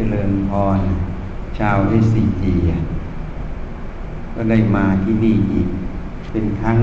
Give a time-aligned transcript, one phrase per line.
[0.00, 0.80] จริญพร
[1.58, 2.54] ชาววิสีจี
[4.34, 5.68] ก็ได้มาที่นี่อีก
[6.30, 6.78] เป็นครั้ง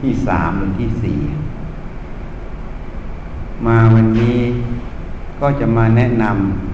[0.00, 1.18] ที่สามหรือที่สี่
[3.66, 4.38] มาวันนี้
[5.40, 6.24] ก็จะมาแนะน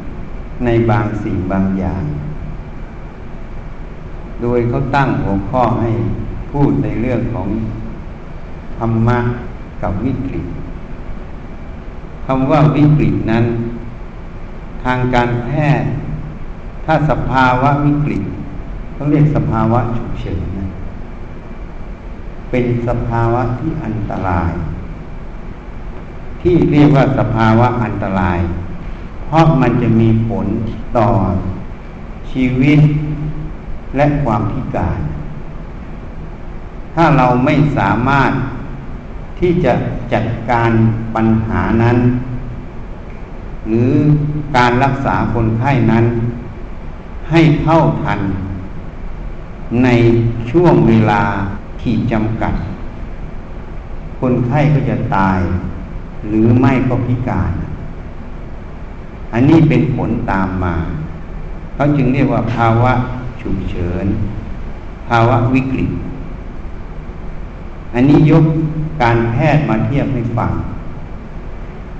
[0.09, 2.05] ำในบางสิ่งบางอย่าง
[4.43, 5.91] โดยเขาตั้งหัวข้อให้
[6.53, 7.49] พูดในเรื่องของ
[8.79, 9.19] ธรรมะ
[9.83, 10.47] กับวิกฤต
[12.27, 13.45] คำว่าวิกฤตนั้น
[14.85, 15.49] ทางการแพ
[15.81, 15.91] ทย์
[16.85, 18.23] ถ้าสภาวะวิกฤต
[18.93, 20.71] เขาเรียกสภาวะฉุกเฉินนะ
[22.51, 24.53] เป็นสภาวะที่อันตราย
[26.43, 28.39] ที่เรียกว่าสภาวะอันตราย
[29.25, 30.47] เพราะมันจะมีผล
[30.99, 31.09] ต่อ
[32.31, 32.81] ชีวิต
[33.97, 34.99] และความพิการ
[36.95, 38.33] ถ้าเราไม่สามารถ
[39.39, 39.73] ที่จะ
[40.13, 40.71] จัดการ
[41.15, 41.99] ปัญหานั้น
[43.67, 43.93] หรือ
[44.57, 46.05] การรักษาคนไข้นั้น
[47.31, 48.21] ให้เท่าทัน
[49.85, 49.89] ใน
[50.51, 51.23] ช่วงเวลา
[51.81, 52.55] ที่จำกัด
[54.21, 55.39] คนไข้ก็จะตาย
[56.29, 57.53] หรือไม่ก็พิการ
[59.33, 60.77] อันนี้เป็นผลตามมา
[61.75, 62.93] เขาจึงเรียกว่าภาวะ
[63.41, 64.07] ฉุกเฉิน
[65.09, 65.91] ภาวะวิกฤต
[67.95, 68.45] อันนี้ยก
[69.03, 70.53] การแพทย์มาเทียบให้ฟัง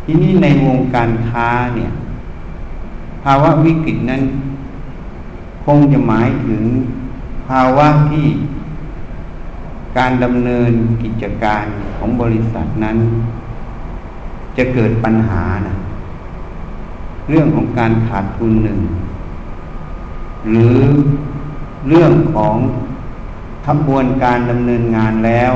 [0.05, 1.91] ที่นี่ในวงการค้าเนี่ย
[3.25, 4.23] ภาวะวิกฤตนั้น
[5.65, 6.63] คงจะหมายถึง
[7.49, 8.27] ภาวะที่
[9.99, 11.65] การดำเนินกิจการ
[11.97, 12.97] ของบริษัทนั้น
[14.57, 15.75] จะเกิดปัญหานะ
[17.29, 18.79] เรื่องของการขาดทุนหนึ่ง
[20.51, 20.79] หรือ
[21.89, 22.57] เรื่องของ
[23.67, 25.53] ขบวนการดำเนินงานแล้ว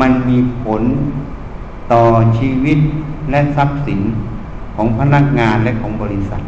[0.00, 0.82] มันมีผล
[1.92, 2.04] ต่อ
[2.38, 2.78] ชีวิต
[3.30, 4.00] และทรัพย์สิน
[4.74, 6.42] ของพนักงานและของบริษัท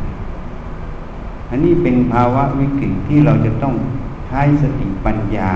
[1.51, 3.75] อันนี้เป็นภาวะวิกฤตที่เราจะต้อง
[4.27, 5.53] ใช้สติปัญญา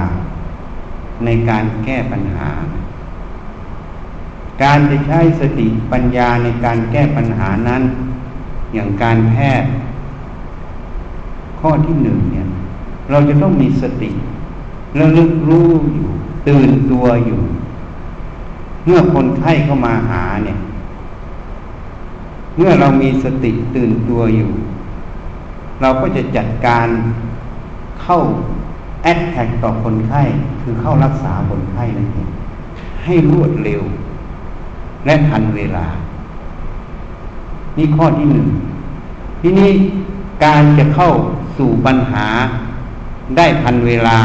[1.24, 2.50] ในการแก้ปัญหา
[4.62, 7.82] การจะใช้สติปัญญาในการแก้ปัญหานั้น
[8.72, 9.70] อย่างการแพทย์
[11.60, 12.46] ข้อที่หนึ่งเนี่ย
[13.10, 14.10] เราจะต้องมีสติ
[14.98, 16.08] ระลึกรู้อยู่
[16.48, 17.40] ตื่นตัวอยู่
[18.84, 20.58] เมื่อคนไข้เข้ามาหาเนี่ย
[22.56, 24.50] เมื่อเรามีสติตื่นตัวอยู่
[25.80, 26.88] เราก็จะจัดการ
[28.02, 28.18] เข้า
[29.02, 30.22] แอดแท็กต่อคนไข้
[30.62, 32.28] คือเข้ารักษาคนไข้นั่นเอง
[33.04, 33.82] ให้รวดเร็ว
[35.06, 35.86] และทันเวลา
[37.76, 38.46] นี่ข้อที่หนึ่ง
[39.40, 39.70] ที่นี้
[40.44, 41.10] การจะเข้า
[41.58, 42.26] สู่ปัญหา
[43.36, 44.18] ได้ทันเวลา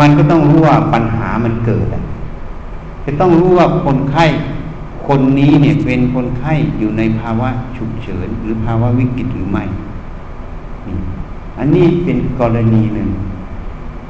[0.00, 1.88] มันก็ต้องรู้ว่าปัญหามันเกิด
[3.04, 4.24] จะต้องรู้ว่าคนไข้
[5.06, 9.64] คนนี้เนี่ยเป็นคนไข้อยู่ในภาวะฉุกเฉิน หรือภาวะวิกฤตหรือไม่
[11.58, 13.08] อันนี้เป็นกรณีหนึ่ง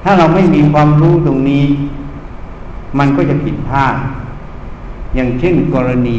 [0.03, 1.65] ถ้าเราไม่มีความรู้ตรงนี้
[2.99, 3.97] มันก็จะผิดพลาด
[5.15, 6.19] อย่างเช่นกรณี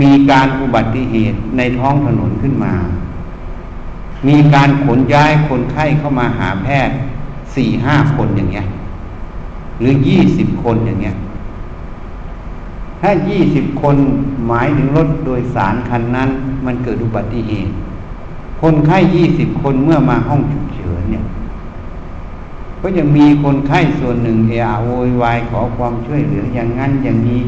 [0.00, 2.74] มีการอุบัติเหตุในท้องถนนขึ้นมา
[4.28, 6.96] มีการขนย้ายคนไข้เข้ามาหาแพทย์
[7.54, 8.66] สี่ห้าคนอย่างเงี้ย
[9.80, 11.16] หรือยี่สิบคนอย่างเงี้ย
[13.00, 13.96] ถ้ายี่สิบคน
[14.48, 16.30] หมายถึงรถโดยสารคันนั้น
[16.66, 17.72] มันเกิดอุบัติเหตุ
[18.62, 21.24] คนไข้ยี่สิบคนเมื่อมาห้องฉุกเฉินเนี่ย
[22.82, 27.42] ก็ยังมีคนไข้ส่วนหนึ่งเออาโวยวายขอความช่วยเหลืออย่างนั้นอย่างนี้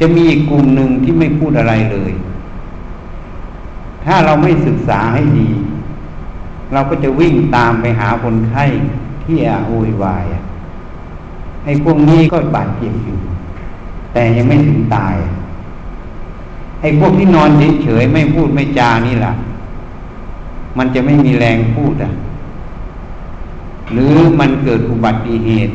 [0.00, 2.12] จะมีอีกกลุ่มหนึ่งที่ไม่พูดอะไรเลย
[4.04, 5.48] ถ้าเราไม่ศึกษาให้ดี
[6.72, 8.64] เราก็จะวิ่งตามไปหาคนไข้
[9.24, 10.24] ที่อาโวยวาย
[11.64, 13.18] ไอ้พวกนี้ก็บาดเจ็บอยู่
[14.16, 15.14] แต่ยังไม่ถึงตาย
[16.80, 17.50] ไอ้พวกที่นอน
[17.82, 19.32] เฉยๆไม่พูดไม่จานี่แหละ
[20.78, 22.12] มันจะไม่มีแรงพูดอะ
[23.92, 25.74] หรือมันเกิดอุบัติเหตุ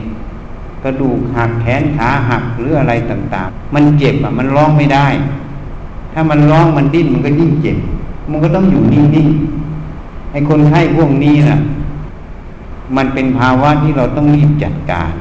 [0.83, 5.07] กระดูกหักแขนขาหักหรืออะไรต่าง ๆ มันเจ็บอะ มันร้องไม่ได้
[6.13, 7.77] ถ้ามันร้องมันดิ้นมันก็ยิ่งเจ็บ
[8.29, 11.59] มันก็ต้องอยู่นิ่งๆไอ้คนไข้พวกนี้น่ะ
[12.95, 15.11] มันเป็นภาวะที่เราต้องรีบจัดการ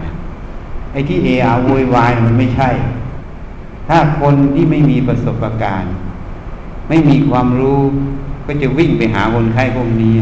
[0.93, 2.71] ไอ้ที่เออาโวยวายมันไม่ใช่
[3.93, 5.95] ถ้าคนที่ไม่มีประสบการณ์
[6.89, 7.81] ไม่มีความรู้
[8.47, 10.15] ก็จะวิ่งไปหาคนไข้พวกนี้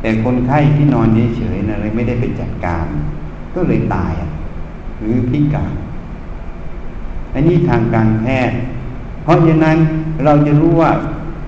[0.00, 2.86] แต่คนไข้ที่นอนเฉยๆนะเลยไม่ได้ไปจัดการ
[3.54, 4.12] ก็เลยตาย
[5.00, 5.74] หรือพิการ
[7.34, 8.58] อันนี้ทางการแพทย์
[9.22, 9.76] เพราะฉะนั้น
[10.24, 10.90] เราจะรู้ว่า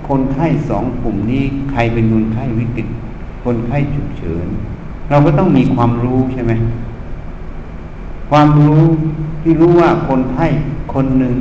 [0.09, 2.89] คนไข้สองกลุ่มนี้ใครเป็นคนไข้วิกฤต
[3.45, 4.47] คนไข้ฉุกเฉิน
[5.11, 6.53] เราก็ต้องมีความรู้ใช่ไหม
[8.29, 8.83] ความรู้
[9.43, 10.47] ที่รู้ว่าคนไข้
[10.95, 11.35] คนหนึ่ง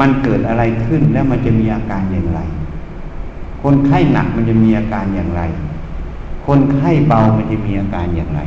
[0.00, 2.40] มันเกิดอะไรขึ้นแล้วมันจะมีอาการอย่างไร
[3.62, 5.42] คนไข้หนักมันจะมีอาการอย่างไร
[6.46, 8.40] คนไข้เบามันจะมีอาการอย่างไร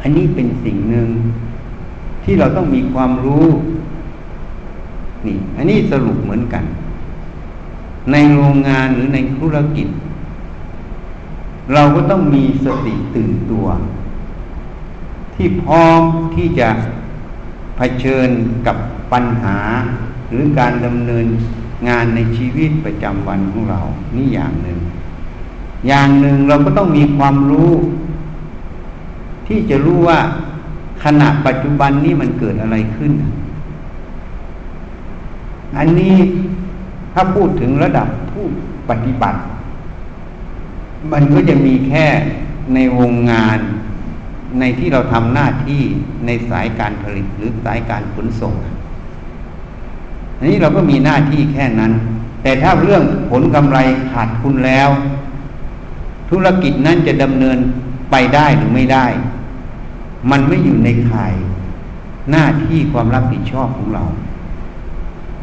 [0.00, 1.08] อันนี้เป็นสิ่งหนึ่ง
[2.22, 3.46] ที่เราต้องมีความรู้
[5.26, 6.64] นี่ อันนี้สรุปเหมือนกัน
[8.12, 9.88] ในโรงงานหรือในธุรกิจ
[11.74, 13.66] เราก็ต้องมีสติตื่นตัว
[15.44, 16.02] ที่พร้อม
[16.36, 16.68] ที่จะ
[17.76, 18.28] เผชิญ
[18.66, 18.76] กับ
[19.12, 19.58] ปัญหา
[20.28, 21.26] หรือการดำเนิน
[21.88, 23.80] งานในชีวิตประจำวันของเรา
[24.16, 24.78] นี่อย่างหนึ่ง
[25.88, 27.72] อย่างหนึ่งเราก็ต้องมีความรู้
[29.46, 30.18] ที่จะรู้ว่า
[31.04, 33.12] ขณะปัจจุบันนี้มันเกิดอะไรขึ้น
[35.76, 36.16] อันนี้
[37.14, 38.44] ถ้าพูดถึงระดับผู้
[38.90, 39.38] ปฏิบัติ
[41.12, 42.06] มันก็จะมีแค่
[42.74, 43.60] ในวงงาน
[44.60, 45.82] ในที่เราทำหน้าที่
[46.26, 48.54] ในสายการผลิตหรือสายการขนส่ง
[50.38, 51.92] อันนี้เราก็มีหน้าที่แค่นั้น
[52.42, 53.78] แต่ถ้าเรื่องผลกำไร
[54.12, 54.88] ขาดทุนแล้ว
[56.30, 57.58] ธุรกิจนั้นจะดำเนิน
[58.10, 59.06] ไปได้หรือไม่ได้
[60.30, 61.34] มันไม่อยู่ในข่าย
[62.30, 64.04] หน้าที่ความรับผิดชอบของเรา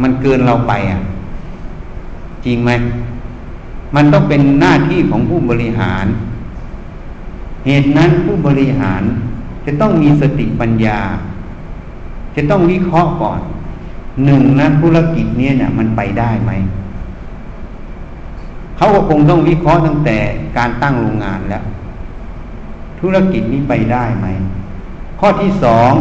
[0.01, 1.01] มันเกินเราไปอะ
[2.45, 2.71] จริงไหม
[3.95, 6.05] มันต้องเป็นหน้าที่ของผู้บริหาร
[7.65, 9.03] เหตุนั้นผู้บริหาร
[9.65, 10.99] จะต้องมีสติปัญญา
[12.35, 13.39] จะต้องวิเคราะห์ก่อน
[14.25, 16.51] หนึ่งนะธุรกิจนี้เนี่ยมันไปได้ไหม
[18.77, 20.17] เขาก็คงต้องวิเคราะห์ตั้งแต่
[20.57, 21.63] การตั้งโรงงานแล้ว
[22.99, 24.27] ธุรกิจนี้ไปได้ไหม
[25.19, 25.91] ข้อที่สอง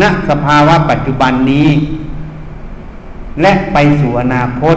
[0.00, 1.68] ณสภาวะปัจจุบันนี้
[3.42, 4.76] และไปสู่อนาคต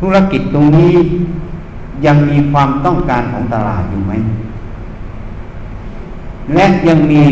[0.00, 0.94] ธุรกิจตรงนี้
[2.06, 4.12] ยังมีความต้องการของตลาดอยู่ไหม
[6.54, 7.22] และยังมี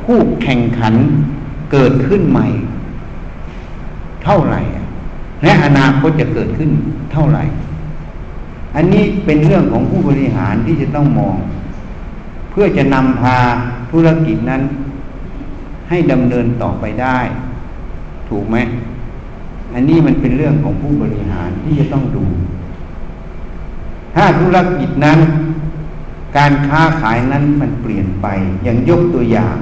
[0.00, 0.94] คู่แข่งขัน
[1.72, 2.46] เกิดขึ้นใหม่
[4.24, 4.60] เท่าไหร่
[5.44, 6.70] และอนาคตจะเกิดขึ้น
[7.12, 7.44] เท่าไหร่
[8.76, 11.36] อันนี้เป็นเรื่องของผู้บริหารที่จะต้องมอง
[12.50, 13.36] เพื่อจะนำพา
[13.90, 14.62] ธุรกิจนั้น
[15.88, 17.18] ให้ดำเนินต่อไปได้
[18.28, 18.56] ถูกไหม
[19.74, 22.24] อันนี้มันเป็นเรื่องของผู้บริหารที่จะต้องดู
[24.14, 25.18] ถ้าธุรกิจนั้น
[26.36, 28.26] การค้าขายนั้นมันเปลี่ยนไป
[28.64, 29.56] อย่างยกตัวอย่าง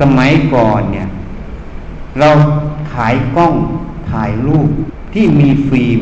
[0.00, 1.08] สมัยก่อนเนี่ย
[2.18, 2.30] เรา
[2.94, 3.54] ขายกล้อง
[4.10, 4.68] ถ่ายรูป
[5.14, 6.00] ที่มีฟิล์ม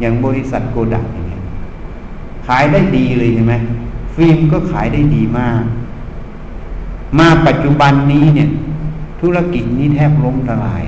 [0.00, 1.42] อย่างบริษัทโกดักอย่างเงี้ย
[2.46, 3.54] ขายได้ดีเลยใช่ไหม
[4.14, 5.62] ฟิล์มก็ขายได้ดีมาก
[7.18, 8.48] มาปัจจุบันนี้เนี่ย
[9.20, 10.84] ธุรกิจนี้แทบล้มละลาย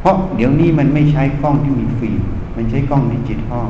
[0.00, 2.22] เพราะเดี๋ยวนี้มันไม่ใช้กล้องที่มีฟิล์ม
[2.56, 3.68] มันใช้กล้องดิจิทัล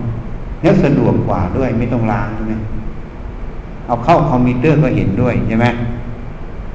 [0.62, 2.54] แล้วสะดวกกว่าด้วยไม่ต้องล้างใช่ไหม
[3.86, 5.66] เอาเข้าคอมพิวเตอร์ก็เห็นด้วยใช่ไหม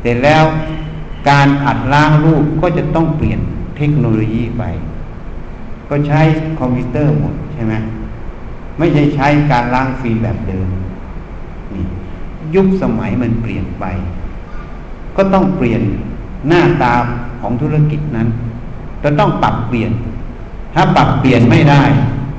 [0.02, 0.44] เสร็จแล้ว
[1.30, 3.40] การอัดล้างรูปก็จะต้องเปลี่ยน
[3.78, 4.64] เทคโนโลยีไป
[5.90, 6.22] ก็ใช้
[6.60, 7.74] คอมพิวเตอร์หมดใช่ไหม
[8.78, 10.68] ไม่ใช่ใช้การล้างฟิล์มแบบเดิม
[11.74, 11.86] นี่
[12.56, 13.86] ยุคสมัยมันเปลี่ยนไป
[15.18, 15.82] ก็ต้องเปลี่ยน
[16.48, 16.94] หน้าตา
[17.42, 18.28] ของธุรกิจนั้น
[19.04, 19.92] จะต้องปรับเปลี่ยน
[20.74, 21.82] ถ้าปรับเปลี่ยนไม่ได้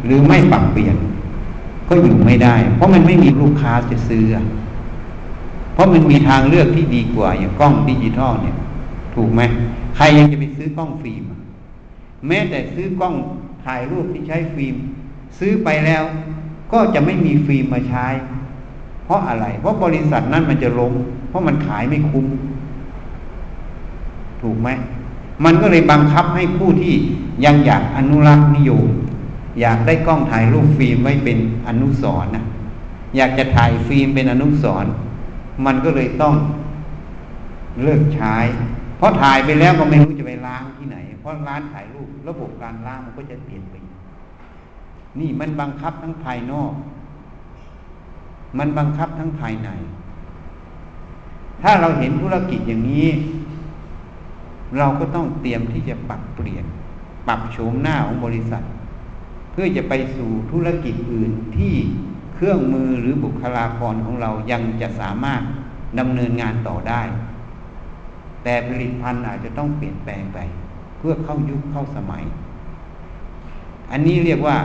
[0.05, 0.97] หรือไม่ปรับเปลี่ยน
[1.93, 4.25] ก็อยู่ไม่ได้ เพราะมันไม่มีลูกค้าจะซื้อ
[5.75, 8.57] เพราะมันมีทางเลือกที่ดีกว่า อย่างกล้องดิจิทัลเนี่ย
[9.15, 9.41] ถูกไหม
[9.97, 11.23] ใครยังจะไปซื้อกล้องฟิล์ม
[12.29, 13.15] แม้แต่ซื้อกล้อง
[13.65, 14.77] ถ่ายรูปที่ใช้ฟิล์ม
[15.39, 16.03] ซื้อไปแล้ว
[16.73, 18.07] ก็จะไม่มีฟิล์มมาใช้
[19.05, 20.93] เพราะอะไร เพราะบริษัทนั้นมันจะล้ม
[21.29, 22.27] เพราะมันขายไม่คุ้ม
[24.43, 24.69] ถูกไหม
[25.45, 26.95] มันก็เลยบังคับให้ผู้ที่
[27.45, 28.85] ยังอยากอนุรักษ์นิยม
[29.61, 32.45] อยากได้กล้องถ่ายรูปฟิล์มไว้เป็นอนุสรณ์นะ
[33.17, 34.93] อยากจะถ่ายฟิล์มเป็นอนุสรณ์
[35.67, 36.35] มันก็เลยต้อง
[37.83, 38.37] เลิกใช้
[38.99, 43.75] เพราะถ่ายไปแล้วก็ไม่รู้จะไปล้างที่ไหน เพราะร้านถ่ายรูประบบการล้างมันก็จะเปลี่ยนไป
[45.21, 46.73] นี่มันบังคับทั้งภายนอก
[48.59, 49.71] มันบังคับทั้งภายใน
[51.63, 53.09] ถ้าเราเห็นธุรกิจอย่างนี้
[54.79, 56.65] เราก็ต้องเตรียมที่จะปรับเปลี่ยน
[57.29, 58.63] ปรับโฉมหน้าของบริษัท
[59.53, 61.75] เพื่อจะไปสู่ธุรกิจอื่นที่
[62.35, 65.43] เครื่องมือหรือบุคลากรของเรายังจะสามารถ
[65.99, 67.03] ดำเนินงานต่อได้
[68.43, 70.39] แต่ผลิตภัณฑ์อาจจะต้องเปลี่ยนแปลงไป
[70.99, 72.25] เพื่อเข้ายุคเข้าสมัย
[73.91, 74.57] อันนี้เรียกว่า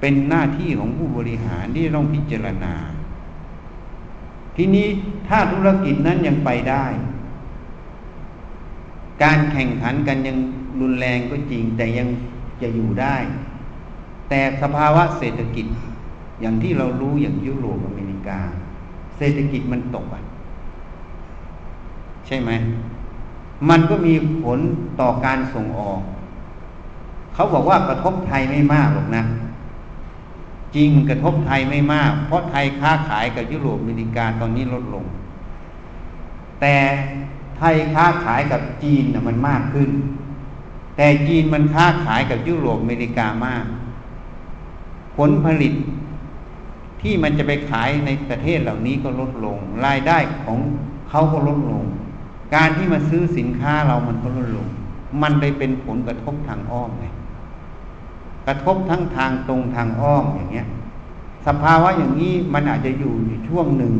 [0.00, 2.74] เป็นหน้าที่ของผู้บริหารที่ต้องพิจารณา
[4.56, 4.86] ทีนี้
[5.28, 6.84] ถ้าธุรกิจนั้นยังไปได้
[9.22, 10.36] การแข่งขันกันยัง
[10.80, 12.08] รุนแรงก็จริงแต่ยัง
[12.62, 13.16] จะอยู่ได้
[14.28, 15.66] แต่สภาวะเศรษฐกิจ
[16.40, 18.38] อย่างที่เรารู้อย่างยุโรปอเมริกา
[19.16, 20.22] เศรษฐกิจมันตกอะ
[22.26, 22.50] ใช่ไหม
[23.68, 24.58] มันก็มีผล
[25.00, 26.02] ต่อการส่งออก
[27.34, 29.22] เขาบอกว่ากระทบไทยไม่มากหรอกนะ
[30.76, 35.04] จริงกระทบไทยไม่มาก เพราะไทยค้าขายกับยุโรปอเมริกาตอนนี้ลดลง
[36.60, 36.76] แต่
[37.58, 39.90] ไทยค้าขายกับจีนนะมันมากขึ้น
[40.98, 43.64] แต่จีนมันค้าขายกับยุโรปอเมริกามาก
[45.16, 45.72] ผลผลิต
[47.02, 50.58] ที่มันจะไปขายในประเทศเหล่านี้ก็ลดลง รายได้ของ
[51.10, 51.84] เขาก็ลดลง
[52.54, 54.66] การที่มาซื้อสินค้าเรามันก็ลดลง
[55.22, 57.06] มันได้เป็นผลกระทบทางอ้อมไง
[58.46, 60.68] กระทบทั้งทางตรงทางอ้อมอย่างเงี้ย
[61.46, 63.94] สภาวะอย่างนี้มันอาจจะอยู่อยู่ช่วงหนึ่ง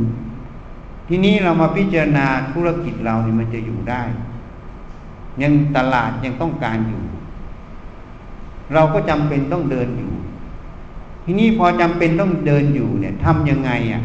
[1.09, 4.03] ทีนี้เรามาพิจารณาธุรกิจเราเนี่ยมันจะอยู่ได้
[5.43, 7.03] ยังตลาดยังต้องการอยู่
[8.75, 10.13] เราก็จำเป็นต้องเดินอยู่
[11.25, 14.03] ทีนี้พอจำเป็นต้องเดินอยู่เนี่ยทำยังไงอะ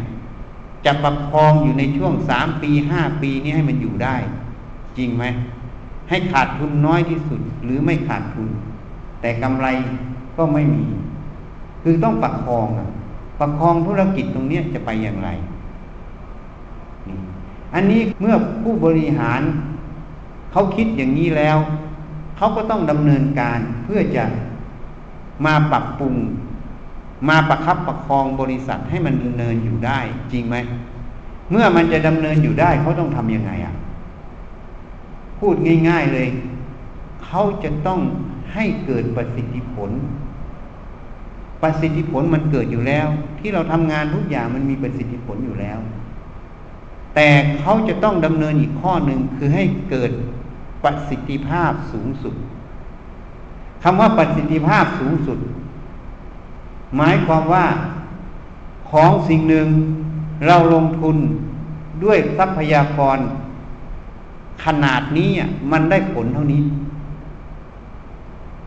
[0.84, 4.16] จะประคองอยู่ในช่วงสามปีห้าปีนี้ให้มันอยู่ได้
[4.98, 5.24] จริงไหม
[6.08, 8.48] ให้ขาดทุนน้อยที่สุดหรือไม่ขาดทุน
[9.20, 9.66] แต่กำไร
[10.36, 10.84] ก็ไม่มี
[11.82, 12.88] คือต้องประคองอะ
[13.40, 15.28] ประคองธุรกิจตรงนี้จะไปอย่างไร
[17.74, 19.40] อันนี้เมื่อผู้บริหาร
[20.54, 21.58] เขาคิดอย่างนี้แล้ว
[22.36, 24.24] เขาก็ต้องดำเนินการเพื่อจะ
[25.46, 26.14] มาปรับปรุง
[27.28, 29.98] มาประคับประคองบริษัทให้มันดำเนินอยู่ได้
[30.32, 30.56] จริงไหม
[31.50, 33.74] เมื่อมันจะดำเนินอยู่ได้เขาต้องทำยังไงอะ
[35.38, 35.54] พูด
[35.88, 36.28] ง่าย ๆเลย
[37.24, 38.00] เขาจะต้อง
[38.54, 39.90] ให้เกิดประสิทธิผล
[41.62, 43.06] ประสิทธิผลมันเกิดอยู่แล้ว
[43.38, 45.78] ที่เราทำงานทุกอย่างมันมีประสิทธิผลอยู่แล้ว
[47.14, 50.10] แต่เขาจะต้องดำเนินอีกข้อหนึ่งคือให้เกิด
[50.84, 52.34] ประสิทธิภาพสูงสุด
[53.82, 55.38] คำว่าประสิทธิภาพสูงสุด
[56.96, 57.66] หมายความว่า
[58.90, 59.68] ของสิ่งหนึ่ง
[60.46, 61.16] เราลงทุน
[62.04, 63.18] ด้วยทรัพยากร
[64.64, 65.30] ขนาดนี้
[65.72, 66.62] มันได้ผลเท่านี้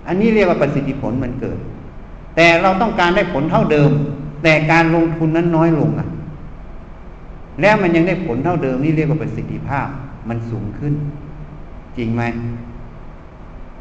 [0.08, 1.58] อันนี้เรียกว่าประสิทธิผลมันเกิด
[2.36, 3.92] แต่เราต้องการได้ผลเท่าเดิม
[4.44, 6.08] แต่การลงทุนนั้นน้อยลงอะ
[7.62, 9.88] แล้วมันยังได้ผลเท่าเดิมนี่เรียกว่าประสิทธิภาพ
[10.30, 10.94] มันสูงขึ้น
[11.98, 12.24] จริงไหม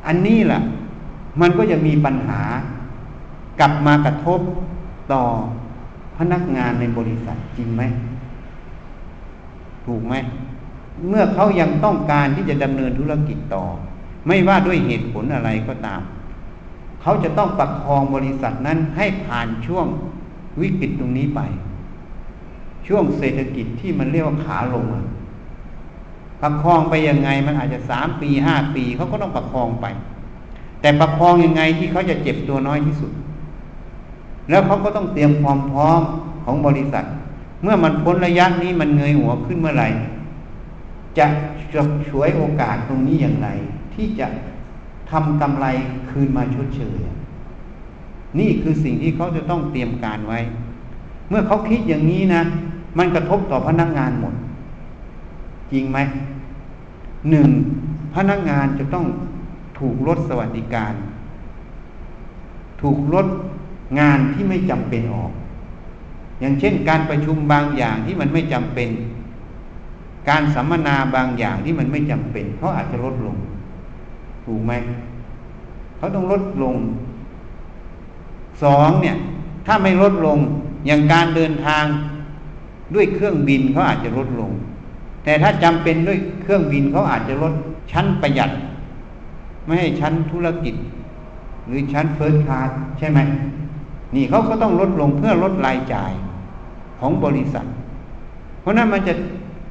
[0.06, 0.60] อันนี้แหละ
[1.40, 2.40] มันก็จะมีปัญหา
[3.60, 4.40] กลับมากระทบ
[5.12, 5.22] ต่อ
[6.18, 7.82] พนักงานในบริษัทจริงไหม
[9.86, 10.14] ถูกไหม
[11.08, 13.64] เมื่อเขายังต้องการที่จะดำเนินธุรกิจต่อ
[14.26, 16.00] ไม่ว่าด้วยเหตุผลอะไรก็ตาม
[17.02, 19.86] เขาจะต้องประคองบริษัทนั้นให้ผ่านช่วง
[20.60, 21.40] วิกฤตตรงนี้ไป
[22.86, 24.86] ช่วงเศรษฐกิจที่มันเรียกว่าขาลง
[26.42, 29.86] ประคองไปยังไงมันอาจจะสามปีห้าปีเขาก็ต้องประคองไป
[30.80, 33.12] แต่ประคองยังไงที่เขาจะเจ็บตัวน้อยที่สุด
[34.50, 36.00] แล้วเขาก็ต้องเตรียมความพร้อม
[36.44, 37.04] ของบริษัท
[37.62, 39.88] เมื่อมันพ้นระยะนี้มันเงยหัวขึ้นเมื่อไหร่
[41.18, 41.26] จะ
[41.74, 43.48] จะช่วยโอกาสตรงนี้อย่างไร
[43.94, 44.26] ที่จะ
[45.10, 45.66] ทำกำไร
[46.10, 46.98] คืนมาชดเชย
[48.38, 50.40] นี่คือสิ่งที่เขาจะต้องเตรียมการไว้
[51.28, 52.42] เมื่อเขาคิดอย่างนี้นะ
[52.98, 54.34] มันกระทบต่อพนักงานหมด
[55.72, 55.98] จริงไหม
[57.30, 57.48] หนึ่ง
[58.14, 59.06] พนักงานจะต้อง
[59.78, 60.94] ถูกลดสวัสดิการ
[62.82, 63.26] ถูกลด
[64.00, 65.32] งานที่ไม่จำเป็นออก
[66.40, 68.88] อย่างเช่น การประชุมบางอย่างที่มันไม่จำเป็น
[70.28, 73.36] การสัมมนาบางอย่างที่มันไม่จำเป็นเขาอาจจะลดลง
[74.44, 74.72] ถูกไหม
[75.96, 76.76] เขาต้องลดลง
[78.62, 79.16] สองเนี่ย
[79.66, 80.38] ถ้าไม่ลดลง
[80.86, 81.84] อย่างการเดินทาง
[82.94, 84.50] ด้วยเครื่องบินเขาอาจจะลดลง
[85.26, 87.52] แต่ถ้าจำเป็นด้วยเครื่องบินเขาอาจจะลด
[87.92, 88.50] ชั้นประหยัด
[89.64, 90.74] ไม่ให้ชั้นธุรกิจ
[91.66, 93.18] หรือชั้นเฟิร์สคลาสใช่ไหม
[94.14, 96.12] นี่เขาก็ต้องลดลงเพื่อลดรายจ่าย
[97.00, 97.66] ของบริษัท
[98.60, 99.14] เพราะนั้นมันจะ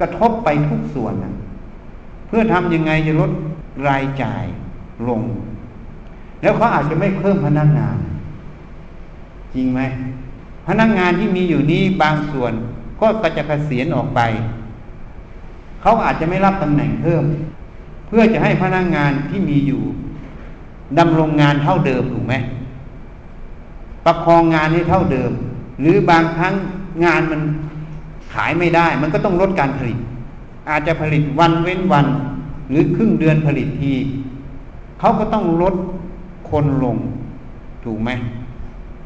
[0.00, 1.34] กระทบไปทุกส่วนนะ
[2.26, 3.30] เพื่อทำยังไงจะลด
[3.88, 4.44] รายจ่าย
[5.08, 5.20] ลง
[6.42, 7.96] แล้วเขาอาจจะไม่เพิ่มพนักงาน
[9.54, 9.80] จริงไหม
[10.68, 12.52] พนักงานที่มีอยู่นี้บางส่วน
[13.00, 14.20] ก็จะเกษียณออกไป
[15.86, 17.24] เขาอาจจะไม่รับตำแหน่งเพิ่ม
[18.06, 19.82] เพื่อจะให้พนักงานที่มีอยู่
[20.98, 22.34] ดำรงงานเท่าเดิมถูกไหม
[24.04, 25.30] ประคองงานให้เท่าเดิม
[25.80, 26.54] หรือบางครั้ง
[27.04, 27.40] งานมัน
[28.32, 29.98] ขายไม่ได้ มันก็ต้องลดการผลิต
[30.70, 32.06] อาจจะผลิตวันเว้นวัน
[32.70, 33.92] หรือครึ่งเดือนผลิตที
[35.00, 35.74] เขาก็ต้องลด
[36.50, 36.96] คนลง
[37.84, 38.10] ถูกไหม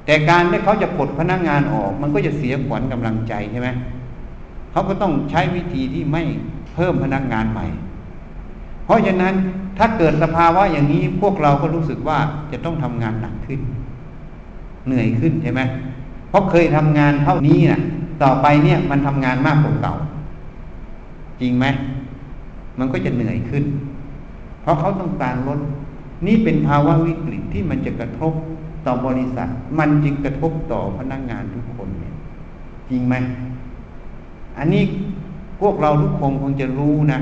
[0.07, 3.71] แต่การที่เขาจะปลดพนักงานออก มันก็จะเสียขวัญกำลังใจใช่ไหม
[4.73, 6.23] เขาก็ต้องใช้วิธีที่ไม่
[6.75, 7.67] เพิ่มพนักงานใหม่
[8.85, 9.35] เพราะฉะนั้น
[9.79, 12.19] ถ้าเกิดสภาวะอย่างนี้พวกเราก็รู้สึกว่า
[12.53, 13.61] จะต้องทำงานหนักขึ้น
[14.87, 15.61] เหนื่อยขึ้นใช่ไหม
[16.29, 17.81] เพราะเคยทำงานเท่านี้นะ่ะ
[18.23, 19.95] ต่อไปเนี่ยมันทำงานมากกว่าเก่า
[21.41, 21.67] จริงไหม
[22.79, 23.65] มันก็จะเหนื่อยขึ้น
[24.63, 25.61] เพราะเขาต้องการลด
[26.27, 28.33] นี่เป็นภาวะวิกฤตที่มันจะกระทบ
[28.87, 29.49] ต่อบริษัท
[29.79, 32.15] มันจึงกระทบต่อพนักงานทุกคนเนี่ย
[32.91, 33.15] จริงไหม
[34.59, 34.83] อันนี้
[35.61, 37.19] พวกเราทุกคนคงจะรู้นะ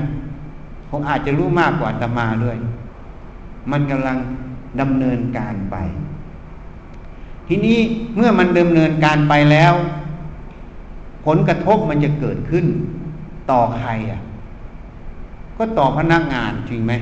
[0.89, 2.57] คงอาจจะรู้มากกว่าตมาด้วย
[3.71, 4.17] มันกำลัง
[4.79, 5.75] ดำเนินการไป
[7.47, 7.77] ทีนี้
[8.15, 9.73] เมื่อมันดำเนินการไปแล้ว
[11.25, 12.65] ผลกระทบมันจะเกิดขึ้น
[13.51, 14.21] ต่อใครอะ
[15.57, 16.93] ก็ต่อพนักงานจริงไหม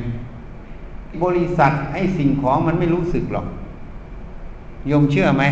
[1.24, 3.48] บริษัทไอ้สิ่งของมันไม่รู้สึกหรอก
[4.92, 5.44] ยมเชื่อไหม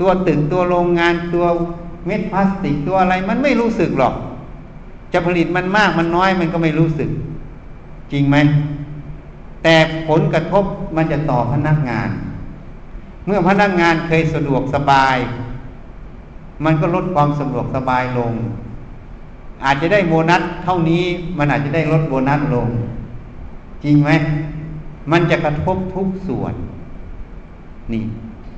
[0.00, 1.46] ตัวตึกตัวโรงงานตัว
[2.06, 4.14] เม็ดพลาสติกตัวอะไร มันไม่รู้สึกหรอก
[5.12, 7.10] จะผลิตมันมากมันน้อยมันก็ไม่รู้สึก
[8.12, 8.36] จริงไหม
[9.62, 9.74] แต่
[10.08, 10.64] ผลกระทบ
[10.96, 12.08] มันจะต่อพนักงาน
[13.26, 15.16] เมื่อพนักงานเคยสะดวกสบาย
[16.64, 18.32] มันก็ลดความสะดวกสบายลง
[19.64, 21.04] อาจจะได้โบนัสเท่านี้
[21.38, 22.68] มันอาจจะได้ลดโบนัสลง
[23.84, 24.10] จริงไหม
[25.12, 26.54] มันจะกระทบทุกส่วน
[27.92, 28.04] นี่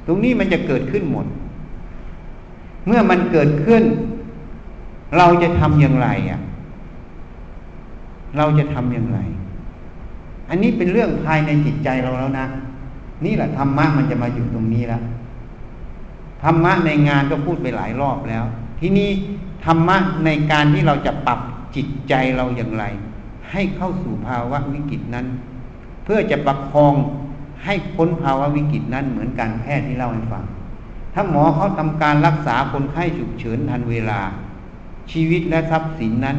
[0.07, 1.27] ตรงนี้มันจะเกิดขึ้นหมด
[2.87, 3.83] เมื่อมันเกิดขึ้น
[5.19, 6.41] เราจะทำอย่างไรอะ
[8.37, 9.19] เราจะทำอย่างไร
[10.49, 12.47] อันนี้เป็นเรื่องภายในจิตใจเราแล้วนะ
[13.25, 15.03] นี่แหละธรรมะมันจะมาอยู่ตรงนี้แล้ว
[16.43, 18.45] ธรรมะในงานก็พูดไปหลายรอบแล้ว
[18.81, 19.11] ที่นี้
[19.65, 21.41] ธรรมะในการที่เราจะปรับ
[21.77, 22.85] จิตใจเราอย่างไร
[23.51, 25.27] ให้เข้าสู่ภาวะวิกฤตนั้น
[26.05, 26.95] เพื่อจะประคอง
[27.65, 30.45] ให้พ้นภาวะวิกฤตนั้นเหมือนการแพทย์ที่เล่าให้ฟัง
[31.19, 34.21] ถ้าหมอเขาทำการรักษาคนไข้ฉุกเฉินทันเวลา
[35.13, 36.39] ชีวิตและทรัพย์สินนั้น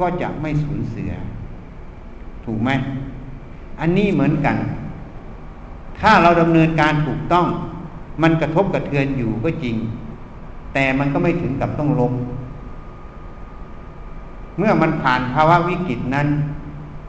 [0.00, 1.10] ก็จะไม่สูญเสีย
[2.44, 2.70] ถูกไหม
[3.80, 4.56] อันนี้เหมือนกัน
[6.00, 7.46] ถ้าเราดำเนินการถูกต้อง
[8.22, 9.76] มันกระทบกระเทือนอยู่ก็จริง
[10.74, 12.14] แต่มันก็ไม่ถึงกับต้องล้ม
[14.58, 16.28] เมื่อมันผ่านภาวะวิกฤตนั้น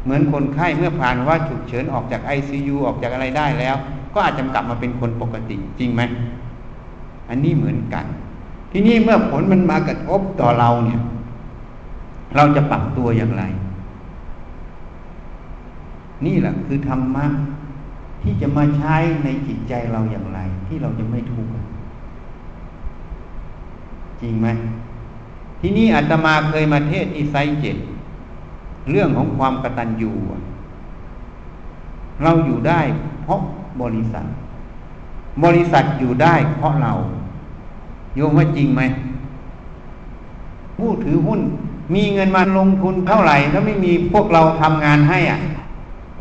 [0.04, 3.76] เหมือนคนไข้เมื่อผ่านว่าฉุกเฉินออกจากไอซียูออกจากอะไรได้แล้ว
[4.14, 6.02] ก็อาจจะกลับมาเป็นคนปกติจริงไหม
[7.32, 8.06] อันนี้เหมือนกัน
[8.72, 11.02] ทีนี้เมื่อผลมันมากระทบต่อเราเนี่ย
[12.36, 13.44] เราจะปรับตัวอย่างไร
[16.26, 17.26] นี่แหละคือธรรมะ
[18.22, 21.52] ที่จะมาใช้ในจิตใจเราอย่างไร ที่เราจะไม่ทุกข์
[24.22, 24.48] จริงไหม
[25.62, 27.78] ที่นี้อาตมาเคยมาเทศที่ไซเจ็ด
[28.90, 30.12] เรื่องของความกตัญญู
[32.24, 32.82] เราอยู่ได้
[33.24, 33.40] เพราะ
[33.82, 34.26] บริษัท
[35.44, 36.94] บริษัทอยู่ได้เพราะเรา
[38.16, 38.82] โยมว่าจริงไหม
[40.78, 41.42] ผู้ถือหุ้น
[41.94, 45.40] มีเงินมาลงทุนเท่าไหร่ ถ้าไม่มีพวกเราทำงานให้อะ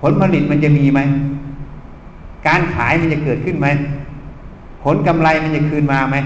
[0.01, 1.01] ผลผลิตมันจะมีไหม
[2.47, 3.67] การขายมันจะเกิดขึ้นไหม
[4.85, 6.17] ผลกำไรมันจะคืนมาไหม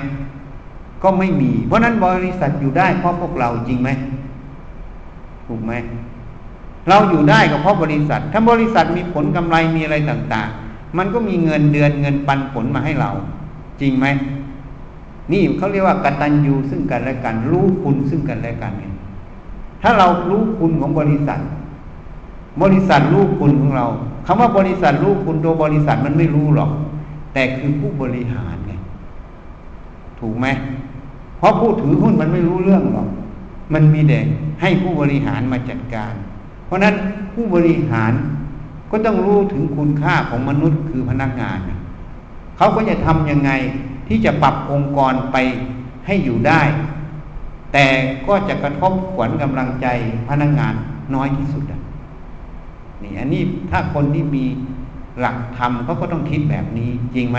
[1.02, 3.90] ก็ไม่มี เพราะนั้นบริษัทอยู่ได้เพราะพวกเราจริงไหม
[5.46, 5.72] ถูกไหม
[6.88, 13.10] เราอยู่ได้ก็เพราะบริษัท ถ้าบริษัทมีผลกำไรมีอะไรต่าง ๆ มันก็มีเงินเดือนเงินปันผลมาให้เรา
[13.80, 14.06] จริงไหม
[15.32, 18.92] นี่เขาเรียกว่ากตัญญูซึ่งกันและกัน รู้คุณซึ่งกันและกันเนี่ย
[19.82, 21.40] ถ้าเรารู้คุณของบริษัท
[22.62, 23.86] บริษัทรู้คุณของเรา
[24.26, 26.70] คำว่าบริษัทรู้คุณตัวบริษัทมันไม่รู้หรอก
[27.32, 28.72] แต่คือผู้บริหารไง
[30.20, 30.46] ถูกไหม
[31.38, 33.08] เพราะผู้ถือหุ้นมันไม่รู้เรื่องหรอก
[33.74, 34.18] มันมีแต่
[34.60, 36.12] ให้ผู้บริหารมาจัดการ
[36.66, 36.94] เพราะนั้น
[37.34, 38.12] ผู้บริหาร
[38.90, 41.58] ก็ต้องรู้ถึงคุณค่าของมนุษย์คือพนักงาน
[42.56, 43.50] เขาก็จะทำยังไง
[44.08, 45.36] ที่จะปรับองค์กรไป
[46.06, 46.60] ให้อยู่ได้
[47.72, 47.86] แต่
[48.26, 49.86] ก็จะกระทบขวัญกำลังใจ
[50.28, 50.74] พนักงาน
[51.14, 51.64] น้อยที่สุด
[53.02, 54.44] นี่อันนี้ถ้าคนที่มี
[55.20, 57.38] หลักธรรมเขาก็ต้องคิดแบบนี้จริงไหม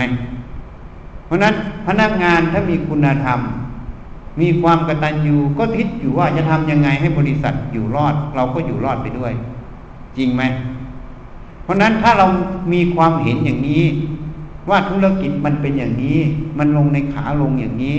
[1.26, 1.54] เพราะนั้น
[1.86, 3.38] พนักงานถ้ามีคุณธรรม
[4.40, 9.32] มีความกตัญญูก็คิดอยู่ว่าจะทำยังไงให้บริษัทอยู่รอด เราก็อยู่รอดไปด้วย
[10.16, 10.42] จริงไหม
[11.62, 12.26] เพราะนั้นถ้าเรา
[12.72, 13.82] มีความเห็นอย่างนี้
[14.68, 16.18] ว่าธุรกิจมันเป็นอย่างนี้
[16.58, 17.98] มันลงในขาลงอย่างนี้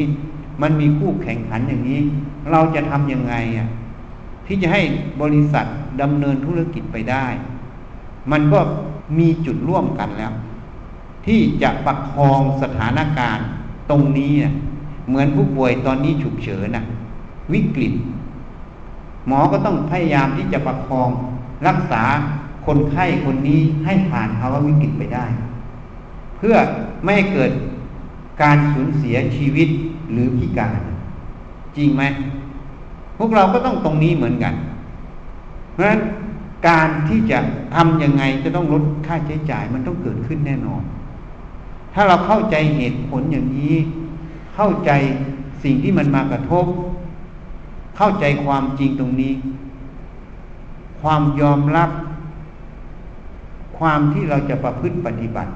[0.61, 2.01] มันมีคู่แข่งขันอย่างนี้
[2.51, 3.67] เราจะทำยังไงอะ
[4.45, 4.81] ที่จะให้
[5.21, 5.65] บริษัท
[6.01, 7.25] ดำเนินธุรกิจไปได้
[8.31, 8.59] มันก็
[9.19, 10.33] มีจุดร่วมกันแล้ว
[11.25, 13.45] ที่จะประคองสถานการณ์
[13.89, 14.33] ตรงนี้
[15.07, 16.85] เหมือนผู้ป่วยตอนนี้ฉุกเฉินนะ
[17.53, 17.93] วิกฤต
[19.27, 21.09] หมอก็ต้องพยายามที่จะประคอง
[21.67, 22.03] รักษา
[22.65, 25.25] คนไข้คนนี้ให้ผ่านภาวะวิกฤตไปได้
[26.37, 26.55] เพื่อ
[27.03, 27.51] ไม่ให้เกิด
[28.41, 29.69] การสูญเสียชีวิต
[30.11, 30.79] หรือพิการ
[31.77, 32.03] จริงไหม
[33.17, 34.53] พวกเราก็ต้องตรงนี้เหมือนกัน
[35.71, 36.01] เพราะฉะนั้น
[36.67, 37.39] การที่จะ
[37.75, 40.83] ทำยังไงจะต้องลดค่าใช้จ่ายมันต้องเกิดขึ้นแน่นอน
[41.93, 43.75] ถ้าเราเข้าใจเหตุผลอย่างนี้
[44.55, 44.91] เข้าใจ
[45.63, 46.65] สิ่งที่มันมากระทบ
[47.97, 49.33] เข้าใจความจริงตรงนี้
[51.01, 51.89] ความยอมรับ
[53.77, 55.51] ความที่เราจะประพฤติปฏิบัติ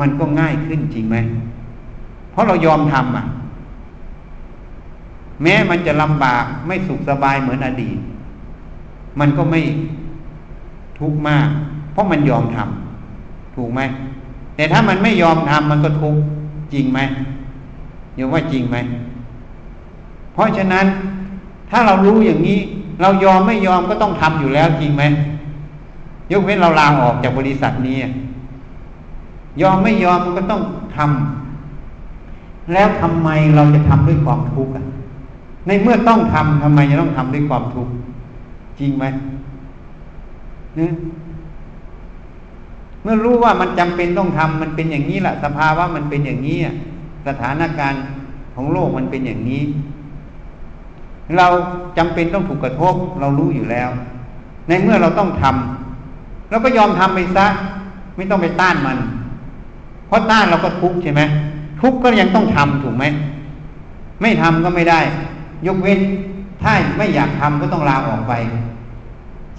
[0.00, 1.16] มันก็ง่ายขึ้นจริงไหม
[2.30, 3.26] เพราะเรายอมทำอะ
[5.42, 7.98] แม้มันจะลำบากไม่สุขสบายเหมือนอดีต
[9.20, 9.60] มันก็ไม่
[10.98, 11.48] ทุกข์มาก
[11.92, 13.80] เพราะมันยอมทำถูกไหม
[14.56, 16.20] แต่ถ้ามันไม่ยอมทำมันก็ทุกข์
[16.72, 17.00] จริงไหม
[18.18, 18.76] ยมว่าจริงไหม
[20.34, 20.86] เพราะฉะนั้น
[21.70, 22.58] ถ้าเรารู้อย่างนี้
[23.00, 25.04] เรายอมไม่ยอมก็ต้องทำอยู่แล้วจริงไหม
[26.32, 27.96] ยกเว้นเราลาออกจากบริษัทนี้
[29.62, 30.62] ยอมไม่ยอมมันก็ต้อง
[30.96, 34.72] ทำแล้วทำไมเราจะทำด้วยความทุกข์
[35.66, 37.92] ในเมื่อต้องทำทำไมจะต้องทำด้วยความทุกข์
[38.78, 39.04] จริงไหม
[40.76, 40.92] เนี่ย
[43.02, 46.58] เมื่อรู้ว่ามันจำเป็นต้องทำมันเป็นอย่างนี้แหละสภาวะมันเป็นอย่างนี้
[47.26, 48.02] สถานการณ์
[48.54, 49.62] ของโลกมันเป็นอย่างนี้
[51.36, 51.46] เรา
[51.98, 53.88] จำเป็นต้องถูกกระทบ เรารู้อยู่แล้ว
[54.68, 57.46] ในเมื่อเราต้องทำเราก็ยอมทำไปซะ
[58.16, 58.98] ไม่ต้องไปต้านมัน
[60.10, 61.22] เพราะต้านเราก็ทุกข์ใช่ไหม
[61.80, 63.04] ทุกข์ก็ยังต้องทำถูกไหม
[64.20, 65.00] ไม่ทำก็ไม่ได้
[65.66, 66.00] ยกเว้น
[66.62, 68.32] ถ้าไม่อยากทำก็ต้องลาออกไป